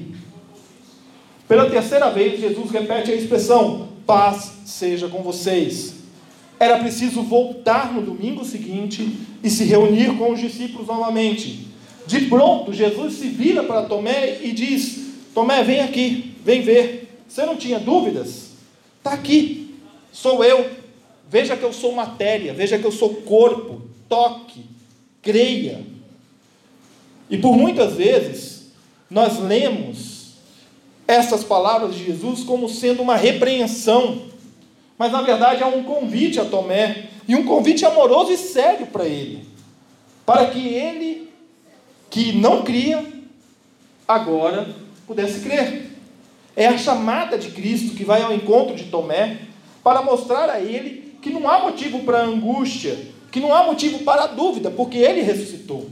Pela 1.48 1.68
terceira 1.68 2.11
vez, 2.11 2.40
Jesus 2.40 2.70
repete 2.70 3.11
a 3.11 3.14
expressão: 3.14 3.88
Paz 4.06 4.52
seja 4.64 5.09
com 5.09 5.22
vocês. 5.22 5.99
Era 6.61 6.79
preciso 6.79 7.23
voltar 7.23 7.90
no 7.90 8.03
domingo 8.03 8.44
seguinte 8.44 9.16
e 9.42 9.49
se 9.49 9.64
reunir 9.64 10.14
com 10.18 10.31
os 10.31 10.38
discípulos 10.38 10.87
novamente. 10.87 11.66
De 12.07 12.27
pronto, 12.27 12.70
Jesus 12.70 13.14
se 13.14 13.29
vira 13.29 13.64
para 13.64 13.87
Tomé 13.87 14.40
e 14.42 14.53
diz: 14.53 15.07
Tomé, 15.35 15.64
vem 15.64 15.81
aqui, 15.81 16.37
vem 16.44 16.61
ver. 16.61 17.23
Você 17.27 17.46
não 17.46 17.57
tinha 17.57 17.79
dúvidas? 17.79 18.51
Está 18.99 19.12
aqui, 19.12 19.75
sou 20.12 20.44
eu. 20.44 20.68
Veja 21.31 21.57
que 21.57 21.62
eu 21.62 21.73
sou 21.73 21.92
matéria, 21.94 22.53
veja 22.53 22.79
que 22.79 22.85
eu 22.85 22.92
sou 22.92 23.14
corpo. 23.23 23.81
Toque, 24.07 24.64
creia. 25.23 25.81
E 27.31 27.38
por 27.38 27.57
muitas 27.57 27.94
vezes, 27.94 28.73
nós 29.09 29.38
lemos 29.38 30.35
essas 31.07 31.42
palavras 31.42 31.94
de 31.94 32.05
Jesus 32.05 32.44
como 32.44 32.68
sendo 32.68 33.03
uma 33.03 33.16
repreensão, 33.16 34.23
mas 35.00 35.12
na 35.12 35.22
verdade 35.22 35.62
é 35.62 35.66
um 35.66 35.82
convite 35.82 36.38
a 36.38 36.44
Tomé, 36.44 37.04
e 37.26 37.34
um 37.34 37.46
convite 37.46 37.86
amoroso 37.86 38.32
e 38.32 38.36
sério 38.36 38.86
para 38.88 39.06
ele, 39.06 39.46
para 40.26 40.44
que 40.48 40.68
ele 40.68 41.30
que 42.10 42.34
não 42.34 42.60
cria, 42.64 43.02
agora 44.06 44.68
pudesse 45.06 45.40
crer. 45.40 45.86
É 46.54 46.66
a 46.66 46.76
chamada 46.76 47.38
de 47.38 47.50
Cristo 47.50 47.96
que 47.96 48.04
vai 48.04 48.20
ao 48.20 48.34
encontro 48.34 48.74
de 48.74 48.84
Tomé 48.84 49.38
para 49.82 50.02
mostrar 50.02 50.50
a 50.50 50.60
ele 50.60 51.14
que 51.22 51.30
não 51.30 51.48
há 51.48 51.60
motivo 51.60 52.00
para 52.00 52.20
angústia, 52.20 52.98
que 53.32 53.40
não 53.40 53.54
há 53.54 53.64
motivo 53.64 54.00
para 54.00 54.26
dúvida, 54.26 54.70
porque 54.70 54.98
ele 54.98 55.22
ressuscitou. 55.22 55.88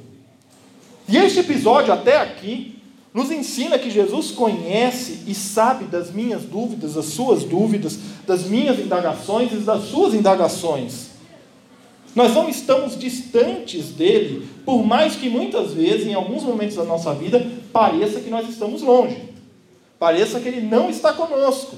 E 1.08 1.16
este 1.16 1.40
episódio 1.40 1.94
até 1.94 2.18
aqui 2.18 2.77
nos 3.18 3.32
ensina 3.32 3.76
que 3.80 3.90
Jesus 3.90 4.30
conhece 4.30 5.24
e 5.26 5.34
sabe 5.34 5.86
das 5.86 6.12
minhas 6.12 6.44
dúvidas, 6.44 6.94
das 6.94 7.06
suas 7.06 7.42
dúvidas, 7.42 7.98
das 8.24 8.44
minhas 8.44 8.78
indagações 8.78 9.50
e 9.52 9.56
das 9.56 9.86
suas 9.86 10.14
indagações. 10.14 11.08
Nós 12.14 12.32
não 12.32 12.48
estamos 12.48 12.96
distantes 12.96 13.86
dele, 13.86 14.48
por 14.64 14.86
mais 14.86 15.16
que 15.16 15.28
muitas 15.28 15.72
vezes, 15.72 16.06
em 16.06 16.14
alguns 16.14 16.44
momentos 16.44 16.76
da 16.76 16.84
nossa 16.84 17.12
vida, 17.12 17.44
pareça 17.72 18.20
que 18.20 18.30
nós 18.30 18.48
estamos 18.48 18.82
longe, 18.82 19.20
pareça 19.98 20.38
que 20.38 20.46
ele 20.46 20.60
não 20.60 20.88
está 20.88 21.12
conosco. 21.12 21.74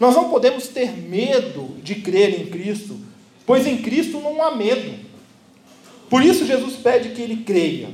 Nós 0.00 0.16
não 0.16 0.28
podemos 0.28 0.66
ter 0.66 0.90
medo 0.90 1.76
de 1.84 1.94
crer 1.94 2.40
em 2.40 2.46
Cristo, 2.46 2.96
pois 3.46 3.64
em 3.64 3.76
Cristo 3.78 4.18
não 4.18 4.42
há 4.42 4.56
medo. 4.56 4.92
Por 6.10 6.20
isso, 6.20 6.44
Jesus 6.44 6.74
pede 6.74 7.10
que 7.10 7.22
ele 7.22 7.44
creia, 7.44 7.90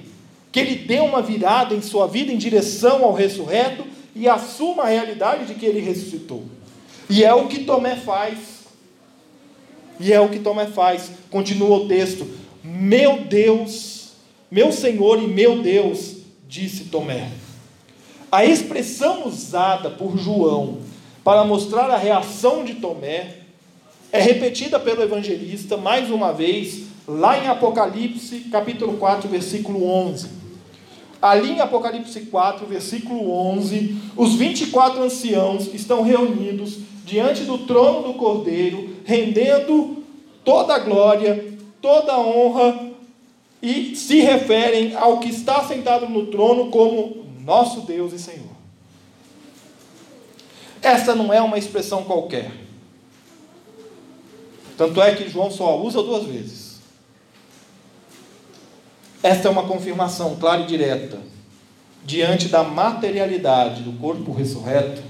que 0.51 0.61
ele 0.61 0.77
dê 0.77 1.01
uma 1.01 1.21
virada 1.21 1.75
em 1.75 1.83
sua 1.83 2.07
vida 2.07 2.33
em 2.33 2.39
direção 2.39 3.05
ao 3.05 3.13
ressurreto 3.13 3.85
e 4.15 4.29
assuma 4.29 4.85
a 4.85 4.89
realidade 4.89 5.47
de 5.47 5.55
que 5.55 5.67
ele 5.67 5.81
ressuscitou. 5.81 6.45
E 7.09 7.25
é 7.25 7.33
o 7.33 7.47
que 7.49 7.65
Tomé 7.65 7.97
faz. 7.97 8.39
E 10.01 10.13
é 10.13 10.21
o 10.21 10.29
que 10.29 10.39
Tomé 10.39 10.67
faz. 10.67 11.11
Continua 11.31 11.79
o 11.79 11.89
texto. 11.89 12.27
Meu 12.63 13.21
Deus, 13.23 14.13
meu 14.51 14.73
Senhor 14.73 15.23
e 15.23 15.27
meu 15.27 15.63
Deus, 15.63 16.17
disse 16.49 16.85
Tomé. 16.85 17.29
A 18.31 18.45
expressão 18.45 19.27
usada 19.27 19.91
por 19.91 20.19
João 20.19 20.79
para 21.25 21.45
mostrar 21.45 21.91
a 21.91 21.97
reação 21.97 22.65
de 22.65 22.75
Tomé 22.75 23.37
é 24.11 24.21
repetida 24.21 24.79
pelo 24.81 25.03
evangelista 25.03 25.77
mais 25.77 26.11
uma 26.11 26.33
vez 26.33 26.85
lá 27.07 27.43
em 27.43 27.49
Apocalipse, 27.49 28.41
capítulo 28.51 28.97
4, 28.99 29.29
versículo 29.29 29.85
11. 29.85 30.38
Ali 31.21 31.53
em 31.53 31.61
Apocalipse 31.61 32.21
4, 32.23 32.67
versículo 32.67 33.31
11, 33.31 33.97
os 34.17 34.35
24 34.35 35.03
anciãos 35.03 35.73
estão 35.75 36.03
reunidos 36.03 36.79
diante 37.05 37.45
do 37.45 37.59
trono 37.59 38.03
do 38.03 38.15
Cordeiro, 38.15 38.97
rendendo 39.05 40.05
toda 40.45 40.75
a 40.75 40.79
glória, 40.79 41.59
toda 41.81 42.13
a 42.13 42.21
honra, 42.21 42.89
e 43.61 43.97
se 43.97 44.21
referem 44.21 44.95
ao 44.95 45.19
que 45.19 45.29
está 45.29 45.65
sentado 45.65 46.09
no 46.09 46.27
trono 46.27 46.71
como 46.71 47.27
nosso 47.45 47.81
Deus 47.81 48.13
e 48.13 48.19
Senhor. 48.19 48.59
Essa 50.81 51.15
não 51.15 51.33
é 51.33 51.41
uma 51.41 51.59
expressão 51.59 52.05
qualquer. 52.05 52.53
Tanto 54.77 55.03
é 55.03 55.13
que 55.15 55.29
João 55.29 55.51
só 55.51 55.71
a 55.71 55.77
usa 55.77 56.01
duas 56.03 56.25
vezes. 56.25 56.68
Esta 59.23 59.49
é 59.49 59.51
uma 59.51 59.65
confirmação 59.65 60.37
clara 60.37 60.63
e 60.63 60.67
direta, 60.67 61.19
diante 62.05 62.49
da 62.49 62.63
materialidade 62.63 63.83
do 63.83 63.93
corpo 63.99 64.33
ressurreto, 64.33 65.03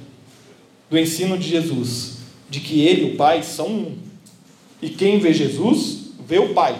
do 0.89 0.99
ensino 0.99 1.37
de 1.37 1.49
Jesus, 1.49 2.19
de 2.49 2.61
que 2.61 2.87
ele 2.87 3.03
e 3.03 3.13
o 3.13 3.17
Pai 3.17 3.43
são 3.43 3.67
um. 3.67 3.99
E 4.81 4.89
quem 4.89 5.19
vê 5.19 5.35
Jesus, 5.35 6.13
vê 6.27 6.39
o 6.39 6.55
Pai. 6.55 6.79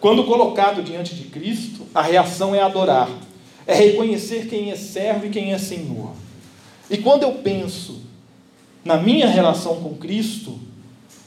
Quando 0.00 0.24
colocado 0.24 0.82
diante 0.82 1.14
de 1.14 1.24
Cristo, 1.24 1.86
a 1.94 2.00
reação 2.00 2.54
é 2.54 2.62
adorar, 2.62 3.10
é 3.66 3.74
reconhecer 3.74 4.46
quem 4.48 4.70
é 4.70 4.76
servo 4.76 5.26
e 5.26 5.30
quem 5.30 5.52
é 5.52 5.58
Senhor. 5.58 6.12
E 6.88 6.96
quando 6.96 7.24
eu 7.24 7.32
penso 7.32 8.00
na 8.82 8.96
minha 8.96 9.26
relação 9.26 9.82
com 9.82 9.94
Cristo, 9.96 10.58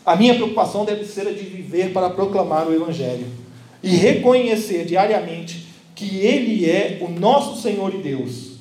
a 0.04 0.16
minha 0.16 0.34
preocupação 0.34 0.86
deve 0.86 1.06
ser 1.06 1.28
a 1.28 1.32
de 1.32 1.44
viver 1.44 1.94
para 1.94 2.10
proclamar 2.10 2.68
o 2.68 2.74
Evangelho 2.74 3.28
e 3.82 3.89
reconhecer 3.89 4.86
diariamente 4.86 5.68
que 5.96 6.20
Ele 6.20 6.70
é 6.70 7.00
o 7.02 7.10
nosso 7.10 7.62
Senhor 7.62 7.94
e 7.94 7.98
Deus. 7.98 8.54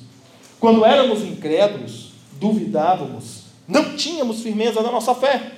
Quando 0.59 0.85
éramos 0.85 1.21
incrédulos, 1.23 2.11
duvidávamos, 2.39 3.43
não 3.67 3.95
tínhamos 3.95 4.41
firmeza 4.41 4.81
na 4.81 4.91
nossa 4.91 5.15
fé. 5.15 5.53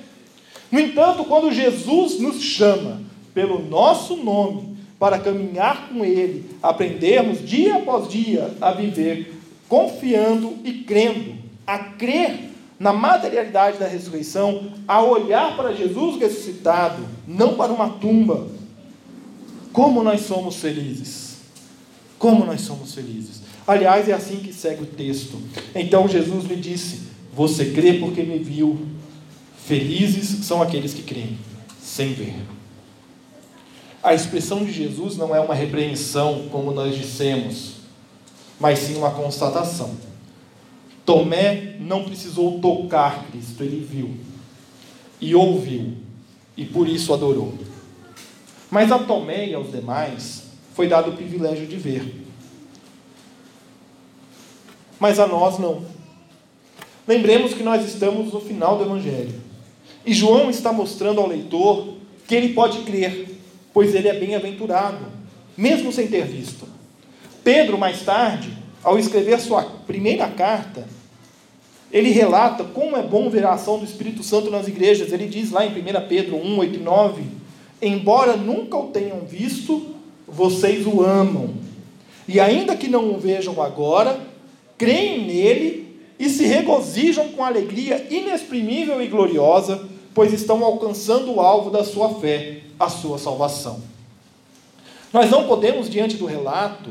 No 0.70 0.78
entanto, 0.78 1.24
quando 1.24 1.52
Jesus 1.52 2.18
nos 2.20 2.42
chama 2.42 3.00
pelo 3.34 3.60
nosso 3.60 4.16
nome 4.16 4.76
para 4.98 5.18
caminhar 5.18 5.88
com 5.88 6.04
Ele, 6.04 6.44
aprendermos 6.62 7.46
dia 7.46 7.76
após 7.76 8.08
dia 8.08 8.54
a 8.60 8.72
viver 8.72 9.42
confiando 9.72 10.58
e 10.64 10.84
crendo, 10.84 11.32
a 11.66 11.78
crer 11.78 12.50
na 12.78 12.92
materialidade 12.92 13.78
da 13.78 13.86
ressurreição, 13.86 14.70
a 14.86 15.00
olhar 15.02 15.56
para 15.56 15.72
Jesus 15.72 16.20
ressuscitado, 16.20 17.02
não 17.26 17.54
para 17.54 17.72
uma 17.72 17.88
tumba. 17.88 18.48
Como 19.72 20.02
nós 20.02 20.22
somos 20.22 20.56
felizes! 20.56 21.36
Como 22.18 22.44
nós 22.44 22.60
somos 22.60 22.94
felizes! 22.94 23.42
Aliás, 23.66 24.08
é 24.08 24.12
assim 24.12 24.36
que 24.36 24.52
segue 24.52 24.82
o 24.82 24.86
texto. 24.86 25.40
Então 25.74 26.08
Jesus 26.08 26.44
me 26.44 26.56
disse: 26.56 27.02
Você 27.34 27.66
crê 27.66 27.94
porque 27.94 28.22
me 28.22 28.38
viu. 28.38 28.78
Felizes 29.64 30.44
são 30.44 30.60
aqueles 30.60 30.92
que 30.92 31.02
creem, 31.02 31.38
sem 31.80 32.12
ver. 32.12 32.34
A 34.02 34.12
expressão 34.12 34.64
de 34.64 34.72
Jesus 34.72 35.16
não 35.16 35.34
é 35.34 35.38
uma 35.38 35.54
repreensão, 35.54 36.48
como 36.50 36.72
nós 36.72 36.96
dissemos, 36.96 37.74
mas 38.58 38.80
sim 38.80 38.96
uma 38.96 39.12
constatação. 39.12 39.94
Tomé 41.06 41.76
não 41.78 42.04
precisou 42.04 42.60
tocar 42.60 43.26
Cristo, 43.30 43.62
ele 43.62 43.84
viu 43.88 44.16
e 45.20 45.36
ouviu, 45.36 45.92
e 46.56 46.64
por 46.64 46.88
isso 46.88 47.14
adorou. 47.14 47.54
Mas 48.72 48.90
a 48.90 48.98
Tomé 48.98 49.48
e 49.48 49.54
aos 49.54 49.70
demais 49.70 50.44
foi 50.72 50.88
dado 50.88 51.10
o 51.10 51.14
privilégio 51.14 51.66
de 51.66 51.76
ver. 51.76 52.24
Mas 54.98 55.18
a 55.18 55.26
nós 55.26 55.58
não. 55.58 55.84
Lembremos 57.06 57.52
que 57.52 57.62
nós 57.62 57.86
estamos 57.86 58.32
no 58.32 58.40
final 58.40 58.78
do 58.78 58.84
Evangelho. 58.84 59.34
E 60.06 60.14
João 60.14 60.48
está 60.48 60.72
mostrando 60.72 61.20
ao 61.20 61.26
leitor 61.26 61.96
que 62.26 62.34
ele 62.34 62.54
pode 62.54 62.78
crer, 62.78 63.28
pois 63.74 63.94
ele 63.94 64.08
é 64.08 64.18
bem-aventurado, 64.18 65.04
mesmo 65.54 65.92
sem 65.92 66.08
ter 66.08 66.24
visto. 66.24 66.66
Pedro, 67.44 67.76
mais 67.76 68.00
tarde, 68.00 68.56
ao 68.82 68.98
escrever 68.98 69.38
sua 69.38 69.64
primeira 69.86 70.26
carta, 70.28 70.88
ele 71.92 72.08
relata 72.08 72.64
como 72.64 72.96
é 72.96 73.02
bom 73.02 73.28
ver 73.28 73.44
a 73.44 73.52
ação 73.52 73.78
do 73.78 73.84
Espírito 73.84 74.22
Santo 74.22 74.50
nas 74.50 74.66
igrejas. 74.66 75.12
Ele 75.12 75.26
diz 75.26 75.50
lá 75.50 75.66
em 75.66 75.68
1 75.68 76.08
Pedro 76.08 76.36
1, 76.36 76.58
8 76.58 76.74
e 76.74 76.82
9: 76.82 77.41
Embora 77.82 78.36
nunca 78.36 78.76
o 78.76 78.86
tenham 78.86 79.22
visto, 79.22 79.84
vocês 80.28 80.86
o 80.86 81.02
amam. 81.02 81.52
E 82.28 82.38
ainda 82.38 82.76
que 82.76 82.86
não 82.86 83.12
o 83.12 83.18
vejam 83.18 83.60
agora, 83.60 84.20
creem 84.78 85.26
nele 85.26 85.98
e 86.16 86.28
se 86.28 86.44
regozijam 86.44 87.30
com 87.30 87.44
alegria 87.44 88.06
inexprimível 88.08 89.02
e 89.02 89.08
gloriosa, 89.08 89.88
pois 90.14 90.32
estão 90.32 90.64
alcançando 90.64 91.34
o 91.34 91.40
alvo 91.40 91.70
da 91.70 91.82
sua 91.82 92.20
fé, 92.20 92.60
a 92.78 92.88
sua 92.88 93.18
salvação. 93.18 93.80
Nós 95.12 95.28
não 95.28 95.48
podemos, 95.48 95.90
diante 95.90 96.16
do 96.16 96.24
relato, 96.24 96.90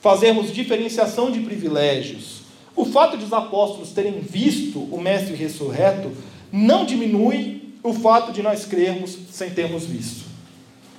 fazermos 0.00 0.52
diferenciação 0.52 1.32
de 1.32 1.40
privilégios. 1.40 2.42
O 2.76 2.84
fato 2.84 3.16
de 3.16 3.24
os 3.24 3.32
apóstolos 3.32 3.90
terem 3.90 4.20
visto 4.20 4.78
o 4.78 5.00
Mestre 5.00 5.34
ressurreto 5.34 6.12
não 6.52 6.86
diminui 6.86 7.74
o 7.82 7.92
fato 7.92 8.30
de 8.30 8.40
nós 8.40 8.64
crermos 8.64 9.18
sem 9.32 9.50
termos 9.50 9.84
visto. 9.84 10.27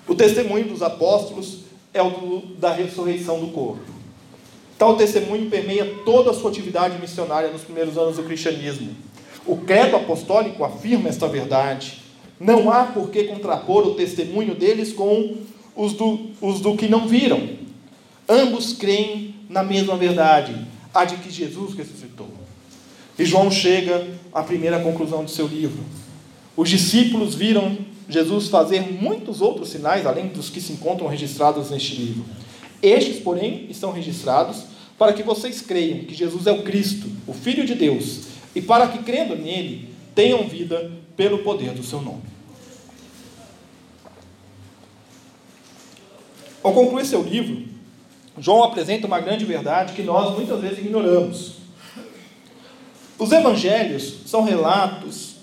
O 0.09 0.15
testemunho 0.15 0.67
dos 0.67 0.81
apóstolos 0.81 1.59
é 1.93 2.01
o 2.01 2.09
do, 2.09 2.39
da 2.57 2.73
ressurreição 2.73 3.39
do 3.39 3.47
corpo. 3.49 3.79
Tal 4.75 4.97
testemunho 4.97 5.51
permeia 5.51 5.85
toda 6.03 6.31
a 6.31 6.33
sua 6.33 6.49
atividade 6.49 6.99
missionária 6.99 7.51
nos 7.51 7.61
primeiros 7.61 7.95
anos 7.95 8.15
do 8.15 8.23
cristianismo. 8.23 8.89
O 9.45 9.57
credo 9.57 9.95
apostólico 9.95 10.63
afirma 10.63 11.09
esta 11.09 11.27
verdade. 11.27 12.01
Não 12.39 12.71
há 12.71 12.85
por 12.85 13.11
que 13.11 13.25
contrapor 13.25 13.85
o 13.85 13.93
testemunho 13.93 14.55
deles 14.55 14.91
com 14.91 15.37
os 15.75 15.93
do, 15.93 16.31
os 16.41 16.59
do 16.59 16.75
que 16.75 16.87
não 16.87 17.07
viram. 17.07 17.47
Ambos 18.27 18.73
creem 18.73 19.35
na 19.47 19.61
mesma 19.61 19.95
verdade, 19.95 20.55
a 20.91 21.05
de 21.05 21.17
que 21.17 21.29
Jesus 21.29 21.75
ressuscitou. 21.75 22.29
E 23.17 23.25
João 23.25 23.51
chega 23.51 24.07
à 24.33 24.41
primeira 24.41 24.79
conclusão 24.79 25.23
de 25.23 25.31
seu 25.31 25.45
livro. 25.45 25.83
Os 26.57 26.67
discípulos 26.67 27.35
viram 27.35 27.77
Jesus 28.09 28.47
fazer 28.47 28.81
muitos 28.81 29.39
outros 29.39 29.69
sinais, 29.69 30.05
além 30.05 30.27
dos 30.27 30.49
que 30.49 30.59
se 30.59 30.73
encontram 30.73 31.07
registrados 31.07 31.69
neste 31.69 31.95
livro. 31.95 32.25
Estes, 32.81 33.19
porém, 33.19 33.67
estão 33.69 33.91
registrados 33.91 34.63
para 34.97 35.13
que 35.13 35.21
vocês 35.21 35.61
creiam 35.61 36.05
que 36.05 36.15
Jesus 36.15 36.47
é 36.47 36.51
o 36.51 36.63
Cristo, 36.63 37.07
o 37.27 37.33
Filho 37.33 37.65
de 37.65 37.75
Deus, 37.75 38.21
e 38.55 38.61
para 38.61 38.87
que, 38.87 39.03
crendo 39.03 39.35
nele, 39.35 39.89
tenham 40.15 40.47
vida 40.47 40.91
pelo 41.15 41.39
poder 41.39 41.71
do 41.71 41.83
seu 41.83 42.01
nome. 42.01 42.23
Ao 46.63 46.73
concluir 46.73 47.05
seu 47.05 47.21
livro, 47.21 47.65
João 48.37 48.63
apresenta 48.63 49.05
uma 49.05 49.19
grande 49.19 49.45
verdade 49.45 49.93
que 49.93 50.01
nós 50.01 50.35
muitas 50.35 50.59
vezes 50.59 50.79
ignoramos. 50.79 51.53
Os 53.19 53.31
evangelhos 53.31 54.15
são 54.25 54.43
relatos, 54.43 55.35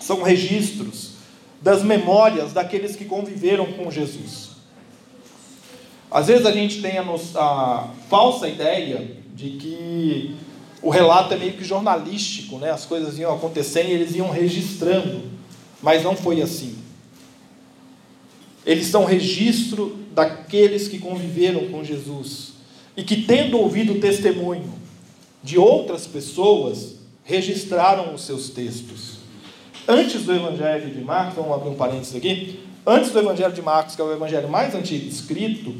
são 0.00 0.22
registros 0.22 1.11
das 1.62 1.82
memórias 1.82 2.52
daqueles 2.52 2.96
que 2.96 3.04
conviveram 3.04 3.72
com 3.72 3.90
Jesus. 3.90 4.50
Às 6.10 6.26
vezes 6.26 6.44
a 6.44 6.52
gente 6.52 6.82
tem 6.82 6.98
a, 6.98 7.04
a 7.36 7.88
falsa 8.10 8.48
ideia 8.48 9.16
de 9.34 9.50
que 9.50 10.34
o 10.82 10.90
relato 10.90 11.32
é 11.32 11.38
meio 11.38 11.52
que 11.52 11.64
jornalístico, 11.64 12.58
né? 12.58 12.70
as 12.70 12.84
coisas 12.84 13.18
iam 13.18 13.34
acontecendo 13.34 13.88
e 13.88 13.92
eles 13.92 14.14
iam 14.14 14.28
registrando, 14.30 15.22
mas 15.80 16.02
não 16.02 16.16
foi 16.16 16.42
assim. 16.42 16.76
Eles 18.66 18.88
são 18.88 19.04
registro 19.04 19.96
daqueles 20.12 20.88
que 20.88 20.98
conviveram 20.98 21.68
com 21.68 21.82
Jesus 21.82 22.52
e 22.96 23.02
que, 23.02 23.22
tendo 23.22 23.58
ouvido 23.58 23.94
o 23.94 24.00
testemunho 24.00 24.72
de 25.42 25.58
outras 25.58 26.06
pessoas, 26.06 26.96
registraram 27.24 28.14
os 28.14 28.22
seus 28.22 28.50
textos. 28.50 29.21
Antes 29.86 30.22
do 30.22 30.32
Evangelho 30.32 30.90
de 30.94 31.00
Marcos, 31.00 31.34
vamos 31.34 31.52
abrir 31.52 31.70
um 31.70 31.74
parênteses 31.74 32.14
aqui. 32.14 32.60
Antes 32.86 33.10
do 33.10 33.18
Evangelho 33.18 33.52
de 33.52 33.62
Marcos, 33.62 33.96
que 33.96 34.00
é 34.00 34.04
o 34.04 34.12
Evangelho 34.12 34.48
mais 34.48 34.74
antigo 34.74 35.08
escrito, 35.08 35.74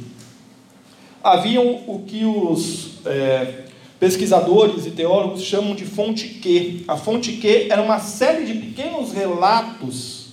haviam 1.23 1.85
o 1.87 2.01
que 2.01 2.25
os 2.25 3.07
é, 3.07 3.65
pesquisadores 4.01 4.87
e 4.87 4.91
teólogos 4.91 5.43
chamam 5.43 5.77
de 5.77 5.85
fonte 5.85 6.29
Q. 6.29 6.85
A 6.89 6.97
fonte 6.97 7.35
Q 7.35 7.69
era 7.71 7.81
uma 7.81 8.01
série 8.01 8.45
de 8.45 8.55
pequenos 8.55 9.13
relatos 9.13 10.31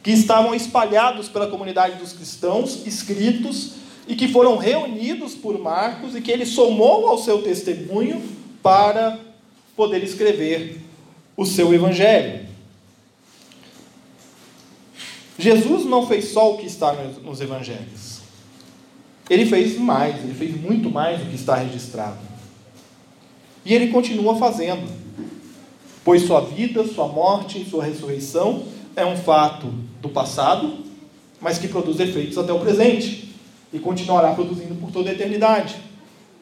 que 0.00 0.12
estavam 0.12 0.54
espalhados 0.54 1.28
pela 1.28 1.48
comunidade 1.48 1.96
dos 1.96 2.12
cristãos, 2.12 2.86
escritos 2.86 3.72
e 4.06 4.14
que 4.14 4.28
foram 4.28 4.56
reunidos 4.56 5.34
por 5.34 5.58
Marcos 5.58 6.14
e 6.14 6.20
que 6.20 6.30
ele 6.30 6.46
somou 6.46 7.08
ao 7.08 7.18
seu 7.18 7.42
testemunho 7.42 8.22
para 8.62 9.18
poder 9.74 10.04
escrever 10.04 10.80
o 11.36 11.44
seu 11.44 11.74
evangelho. 11.74 12.43
Jesus 15.44 15.84
não 15.84 16.06
fez 16.06 16.28
só 16.28 16.54
o 16.54 16.56
que 16.56 16.66
está 16.66 16.94
nos 17.22 17.38
evangelhos. 17.38 18.20
Ele 19.28 19.44
fez 19.44 19.78
mais, 19.78 20.16
ele 20.24 20.32
fez 20.32 20.58
muito 20.58 20.88
mais 20.88 21.20
do 21.20 21.26
que 21.26 21.34
está 21.34 21.56
registrado. 21.56 22.16
E 23.62 23.74
ele 23.74 23.88
continua 23.88 24.36
fazendo, 24.36 24.90
pois 26.02 26.22
sua 26.22 26.40
vida, 26.40 26.86
sua 26.86 27.08
morte 27.08 27.62
sua 27.68 27.84
ressurreição 27.84 28.64
é 28.96 29.04
um 29.04 29.18
fato 29.18 29.66
do 30.00 30.08
passado, 30.08 30.78
mas 31.42 31.58
que 31.58 31.68
produz 31.68 32.00
efeitos 32.00 32.38
até 32.38 32.52
o 32.52 32.60
presente 32.60 33.34
e 33.70 33.78
continuará 33.78 34.32
produzindo 34.32 34.74
por 34.76 34.90
toda 34.90 35.10
a 35.10 35.12
eternidade. 35.12 35.76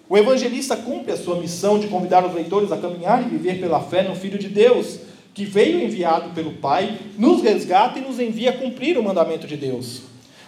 O 0.08 0.16
evangelista 0.16 0.76
cumpre 0.76 1.10
a 1.10 1.16
sua 1.16 1.40
missão 1.40 1.76
de 1.76 1.88
convidar 1.88 2.24
os 2.24 2.32
leitores 2.32 2.70
a 2.70 2.76
caminhar 2.76 3.20
e 3.20 3.30
viver 3.30 3.58
pela 3.58 3.80
fé 3.80 4.04
no 4.04 4.14
Filho 4.14 4.38
de 4.38 4.48
Deus, 4.48 5.00
que 5.34 5.44
veio 5.44 5.82
enviado 5.82 6.30
pelo 6.30 6.52
Pai, 6.52 6.98
nos 7.18 7.42
resgata 7.42 7.98
e 7.98 8.02
nos 8.02 8.20
envia 8.20 8.50
a 8.50 8.56
cumprir 8.56 8.98
o 8.98 9.02
mandamento 9.02 9.46
de 9.46 9.56
Deus. 9.56 10.02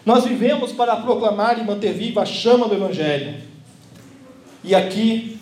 Nós 0.04 0.24
vivemos 0.24 0.72
para 0.72 0.96
proclamar 0.96 1.58
e 1.58 1.64
manter 1.64 1.94
viva 1.94 2.22
a 2.22 2.26
chama 2.26 2.68
do 2.68 2.74
Evangelho. 2.74 3.36
E 4.62 4.74
aqui, 4.74 5.38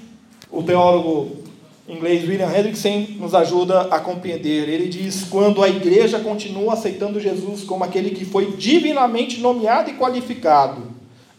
o 0.50 0.62
teólogo 0.62 1.42
inglês 1.88 2.26
William 2.28 2.48
Hendrickson 2.48 3.06
nos 3.18 3.34
ajuda 3.34 3.82
a 3.82 3.98
compreender. 3.98 4.68
Ele 4.68 4.88
diz: 4.88 5.24
quando 5.24 5.62
a 5.62 5.68
igreja 5.68 6.20
continua 6.20 6.74
aceitando 6.74 7.20
Jesus 7.20 7.64
como 7.64 7.84
aquele 7.84 8.10
que 8.10 8.24
foi 8.24 8.52
divinamente 8.52 9.40
nomeado 9.40 9.90
e 9.90 9.94
qualificado, 9.94 10.82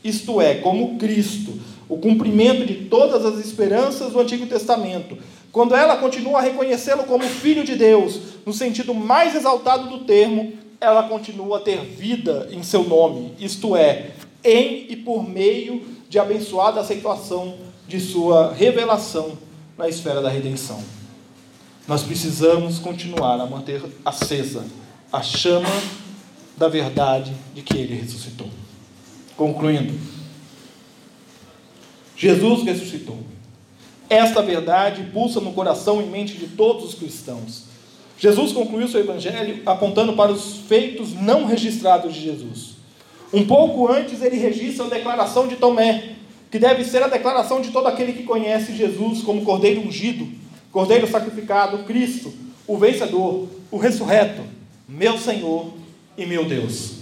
isto 0.03 0.41
é, 0.41 0.55
como 0.55 0.97
Cristo, 0.97 1.53
o 1.87 1.97
cumprimento 1.97 2.65
de 2.65 2.85
todas 2.85 3.25
as 3.25 3.39
esperanças 3.39 4.11
do 4.11 4.19
Antigo 4.19 4.45
Testamento, 4.45 5.17
quando 5.53 5.75
ela 5.75 5.97
continua 5.97 6.39
a 6.39 6.41
reconhecê-lo 6.41 7.03
como 7.03 7.23
Filho 7.23 7.63
de 7.63 7.75
Deus, 7.75 8.19
no 8.43 8.51
sentido 8.51 8.91
mais 8.91 9.35
exaltado 9.35 9.87
do 9.87 10.03
termo, 10.03 10.51
ela 10.81 11.03
continua 11.03 11.57
a 11.57 11.61
ter 11.61 11.79
vida 11.79 12.49
em 12.51 12.63
seu 12.63 12.83
nome, 12.83 13.35
isto 13.39 13.75
é, 13.75 14.13
em 14.43 14.87
e 14.89 14.95
por 14.95 15.21
meio 15.21 15.85
de 16.09 16.17
abençoada 16.17 16.81
aceitação 16.81 17.55
de 17.87 17.99
sua 17.99 18.51
revelação 18.51 19.37
na 19.77 19.87
esfera 19.87 20.23
da 20.23 20.29
redenção. 20.29 20.83
Nós 21.87 22.01
precisamos 22.01 22.79
continuar 22.79 23.39
a 23.39 23.45
manter 23.45 23.79
acesa 24.03 24.65
a 25.11 25.21
chama 25.21 25.69
da 26.57 26.67
verdade 26.67 27.31
de 27.53 27.61
que 27.61 27.77
ele 27.77 27.93
ressuscitou. 27.93 28.49
Concluindo, 29.37 29.93
Jesus 32.17 32.63
ressuscitou. 32.63 33.19
Esta 34.13 34.43
verdade 34.43 35.05
pulsa 35.11 35.39
no 35.39 35.53
coração 35.53 35.99
e 35.99 36.05
mente 36.05 36.37
de 36.37 36.45
todos 36.45 36.85
os 36.85 36.93
cristãos. 36.93 37.63
Jesus 38.15 38.51
concluiu 38.51 38.87
seu 38.87 38.99
evangelho 38.99 39.63
apontando 39.65 40.13
para 40.13 40.31
os 40.31 40.57
feitos 40.67 41.19
não 41.19 41.45
registrados 41.45 42.13
de 42.13 42.21
Jesus. 42.21 42.75
Um 43.33 43.43
pouco 43.47 43.91
antes, 43.91 44.21
ele 44.21 44.37
registra 44.37 44.85
a 44.85 44.89
declaração 44.89 45.47
de 45.47 45.55
Tomé, 45.55 46.11
que 46.51 46.59
deve 46.59 46.85
ser 46.85 47.01
a 47.01 47.07
declaração 47.07 47.59
de 47.59 47.71
todo 47.71 47.87
aquele 47.87 48.13
que 48.13 48.21
conhece 48.21 48.75
Jesus 48.75 49.23
como 49.23 49.43
Cordeiro 49.43 49.81
ungido, 49.81 50.29
Cordeiro 50.71 51.07
sacrificado, 51.07 51.79
Cristo, 51.79 52.31
o 52.67 52.77
vencedor, 52.77 53.47
o 53.71 53.77
ressurreto, 53.77 54.43
meu 54.87 55.17
Senhor 55.17 55.73
e 56.15 56.23
meu 56.27 56.45
Deus. 56.45 56.97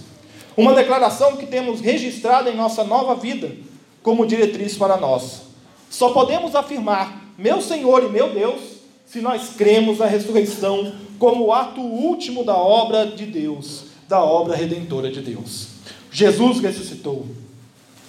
Uma 0.56 0.74
declaração 0.74 1.36
que 1.36 1.44
temos 1.44 1.82
registrada 1.82 2.48
em 2.50 2.56
nossa 2.56 2.82
nova 2.84 3.14
vida 3.14 3.54
como 4.02 4.26
diretriz 4.26 4.78
para 4.78 4.96
nós. 4.96 5.51
Só 5.92 6.08
podemos 6.08 6.54
afirmar 6.54 7.22
meu 7.36 7.60
Senhor 7.60 8.02
e 8.02 8.08
meu 8.08 8.32
Deus 8.32 8.62
se 9.04 9.20
nós 9.20 9.50
cremos 9.50 9.98
na 9.98 10.06
ressurreição 10.06 10.90
como 11.18 11.44
o 11.44 11.52
ato 11.52 11.82
último 11.82 12.44
da 12.44 12.56
obra 12.56 13.06
de 13.06 13.26
Deus, 13.26 13.84
da 14.08 14.24
obra 14.24 14.56
redentora 14.56 15.10
de 15.10 15.20
Deus. 15.20 15.68
Jesus 16.10 16.60
ressuscitou. 16.60 17.26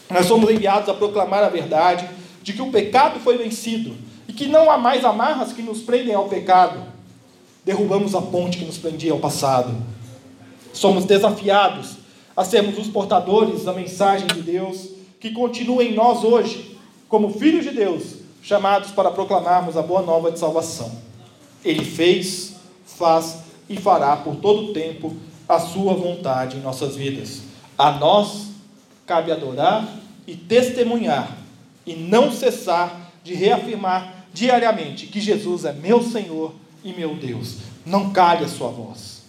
Nós 0.10 0.26
somos 0.26 0.50
enviados 0.50 0.88
a 0.88 0.94
proclamar 0.94 1.44
a 1.44 1.50
verdade 1.50 2.10
de 2.42 2.54
que 2.54 2.62
o 2.62 2.72
pecado 2.72 3.20
foi 3.20 3.38
vencido 3.38 3.98
e 4.30 4.34
que 4.34 4.48
não 4.48 4.72
há 4.72 4.78
mais 4.78 5.04
amarras 5.04 5.52
que 5.52 5.62
nos 5.62 5.82
prendem 5.82 6.16
ao 6.16 6.30
pecado. 6.30 6.82
Derrubamos 7.66 8.16
a 8.16 8.22
ponte 8.22 8.60
que 8.60 8.66
nos 8.66 8.78
prendia 8.78 9.12
ao 9.12 9.20
passado. 9.20 9.76
Somos 10.72 11.04
desafiados 11.04 11.98
a 12.36 12.46
sermos 12.46 12.78
os 12.78 12.88
portadores 12.88 13.66
da 13.66 13.74
mensagem 13.74 14.28
de 14.28 14.42
Deus 14.42 14.88
que 15.20 15.32
continua 15.32 15.84
em 15.84 15.94
nós 15.94 16.24
hoje, 16.24 16.73
como 17.14 17.30
filhos 17.30 17.64
de 17.64 17.70
Deus, 17.70 18.16
chamados 18.42 18.90
para 18.90 19.12
proclamarmos 19.12 19.78
a 19.78 19.84
boa 19.84 20.02
nova 20.02 20.32
de 20.32 20.40
salvação. 20.40 20.92
Ele 21.64 21.86
fez, 21.86 22.56
faz 22.88 23.44
e 23.70 23.78
fará 23.78 24.18
por 24.18 24.38
todo 24.38 24.72
o 24.72 24.74
tempo 24.74 25.16
a 25.48 25.60
sua 25.60 25.94
vontade 25.94 26.58
em 26.58 26.62
nossas 26.62 26.96
vidas. 26.96 27.42
A 27.78 27.92
nós 27.92 28.48
cabe 29.06 29.32
adorar 29.32 29.88
e 30.26 30.36
testemunhar 30.36 31.38
e 31.86 31.94
não 31.94 32.32
cessar 32.32 33.12
de 33.24 33.36
reafirmar 33.36 34.26
diariamente 34.34 35.06
que 35.06 35.22
Jesus 35.22 35.66
é 35.66 35.72
meu 35.72 36.02
Senhor 36.02 36.52
e 36.84 36.94
meu 36.94 37.14
Deus. 37.14 37.58
Não 37.86 38.10
cale 38.10 38.44
a 38.44 38.50
sua 38.50 38.70
voz. 38.70 39.22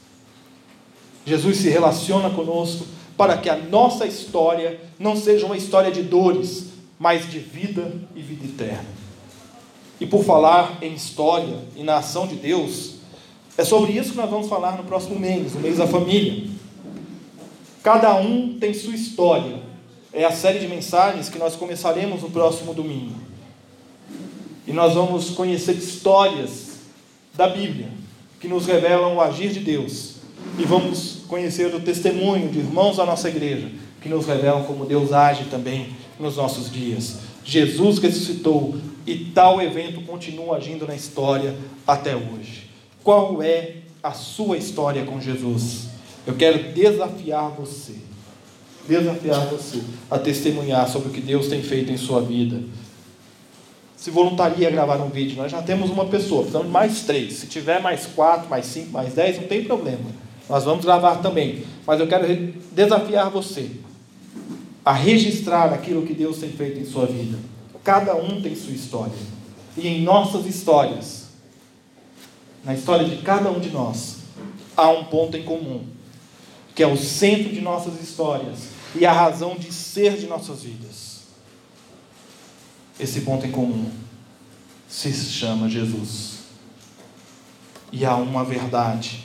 Jesus 1.27 1.59
se 1.59 1.69
relaciona 1.69 2.31
conosco 2.31 2.87
para 3.15 3.37
que 3.37 3.51
a 3.51 3.59
nossa 3.59 4.07
história 4.07 4.81
não 4.99 5.15
seja 5.15 5.45
uma 5.45 5.59
história 5.59 5.93
de 5.93 6.03
dores, 6.03 6.73
mas 6.99 7.31
de 7.31 7.39
vida 7.39 7.93
e 8.15 8.21
vida 8.21 8.45
eterna. 8.45 8.87
E 10.01 10.07
por 10.07 10.25
falar 10.25 10.79
em 10.83 10.95
história 10.95 11.59
e 11.77 11.83
na 11.83 11.97
ação 11.97 12.27
de 12.27 12.37
Deus, 12.37 12.97
é 13.57 13.65
sobre 13.65 13.93
isso 13.93 14.11
que 14.11 14.17
nós 14.17 14.31
vamos 14.31 14.49
falar 14.49 14.77
no 14.77 14.85
próximo 14.85 15.19
mês, 15.19 15.55
no 15.55 15.61
mês 15.61 15.79
da 15.79 15.87
família. 15.87 16.49
Cada 17.83 18.15
um 18.17 18.59
tem 18.59 18.75
sua 18.75 18.95
história. 18.95 19.63
É 20.13 20.25
a 20.25 20.33
série 20.33 20.59
de 20.59 20.69
mensagens 20.69 21.29
que 21.29 21.39
nós 21.39 21.57
começaremos 21.57 22.23
no 22.23 22.31
próximo 22.31 22.75
domingo. 22.75 23.15
E 24.67 24.73
nós 24.73 24.95
vamos 24.95 25.31
conhecer 25.31 25.77
histórias 25.77 26.79
da 27.35 27.49
Bíblia 27.49 27.89
que 28.41 28.49
nos 28.49 28.67
revelam 28.67 29.17
o 29.17 29.21
agir 29.21 29.53
de 29.53 29.61
Deus. 29.61 30.17
E 30.59 30.65
vamos 30.65 31.23
conhecer 31.29 31.75
o 31.75 31.81
testemunho 31.81 32.49
de 32.49 32.59
irmãos 32.59 32.97
da 32.97 33.07
nossa 33.07 33.29
igreja 33.29 33.71
que 34.01 34.09
nos 34.09 34.27
revelam 34.27 34.65
como 34.65 34.85
Deus 34.85 35.13
age 35.13 35.45
também 35.45 35.95
nos 36.19 36.37
nossos 36.37 36.71
dias. 36.71 37.19
Jesus 37.45 37.99
ressuscitou 37.99 38.77
e 39.07 39.17
tal 39.35 39.61
evento 39.61 40.01
continua 40.03 40.57
agindo 40.57 40.87
na 40.87 40.95
história 40.95 41.55
até 41.87 42.17
hoje. 42.17 42.71
Qual 43.03 43.43
é 43.43 43.77
a 44.03 44.13
sua 44.13 44.57
história 44.57 45.05
com 45.05 45.21
Jesus? 45.21 45.89
Eu 46.27 46.35
quero 46.35 46.73
desafiar 46.73 47.51
você, 47.51 47.95
desafiar 48.89 49.47
você 49.47 49.83
a 50.11 50.19
testemunhar 50.19 50.89
sobre 50.89 51.09
o 51.09 51.13
que 51.13 51.21
Deus 51.21 51.49
tem 51.49 51.63
feito 51.63 51.93
em 51.93 51.99
sua 51.99 52.23
vida. 52.23 52.63
Se 53.95 54.11
voluntaria 54.11 54.69
a 54.69 54.71
gravar 54.71 54.97
um 54.97 55.09
vídeo, 55.09 55.37
nós 55.37 55.51
já 55.51 55.63
temos 55.63 55.91
uma 55.91 56.07
pessoa, 56.07 56.43
precisamos 56.43 56.67
de 56.67 56.73
mais 56.73 57.03
três. 57.03 57.35
Se 57.35 57.47
tiver 57.47 57.81
mais 57.81 58.07
quatro, 58.07 58.49
mais 58.49 58.67
cinco, 58.67 58.91
mais 58.91 59.15
dez, 59.15 59.39
não 59.39 59.49
tem 59.49 59.65
problema. 59.65 60.05
Nós 60.49 60.65
vamos 60.65 60.85
gravar 60.85 61.17
também. 61.17 61.63
Mas 61.87 62.01
eu 62.01 62.07
quero 62.07 62.55
desafiar 62.73 63.31
você 63.31 63.71
a 64.85 64.93
registrar 64.93 65.73
aquilo 65.73 66.07
que 66.07 66.13
Deus 66.13 66.39
tem 66.39 66.51
feito 66.51 66.79
em 66.79 66.85
sua 66.85 67.07
vida. 67.07 67.39
Cada 67.83 68.15
um 68.15 68.43
tem 68.43 68.55
sua 68.55 68.73
história. 68.73 69.15
E 69.77 69.89
em 69.89 70.03
nossas 70.03 70.47
histórias, 70.47 71.25
na 72.65 72.75
história 72.75 73.09
de 73.09 73.23
cada 73.23 73.51
um 73.51 73.59
de 73.59 73.71
nós, 73.71 74.19
há 74.77 74.89
um 74.91 75.05
ponto 75.05 75.37
em 75.37 75.43
comum, 75.43 75.85
que 76.75 76.83
é 76.83 76.87
o 76.87 76.97
centro 76.97 77.53
de 77.53 77.61
nossas 77.61 78.01
histórias 78.01 78.69
e 78.95 79.05
a 79.05 79.13
razão 79.13 79.57
de 79.57 79.73
ser 79.73 80.17
de 80.17 80.27
nossas 80.27 80.63
vidas. 80.63 81.23
Esse 82.99 83.23
ponto 83.23 83.45
em 83.47 83.51
comum 83.51 83.91
se 84.89 85.13
chama 85.13 85.69
Jesus. 85.69 86.39
E 87.91 88.05
há 88.05 88.17
uma 88.17 88.45
verdade 88.45 89.25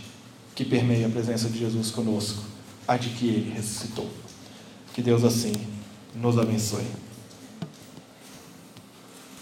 que 0.56 0.65
permeia 0.65 1.08
a 1.08 1.10
presença 1.10 1.50
de 1.50 1.60
Jesus 1.60 1.91
conosco, 1.91 2.43
a 2.88 2.98
de 2.98 3.10
que 3.10 3.28
ele 3.28 3.52
ressuscitou. 3.52 4.10
Que 4.93 5.02
Deus 5.02 5.23
assim 5.23 5.54
nos 6.15 6.38
abençoe. 6.38 6.86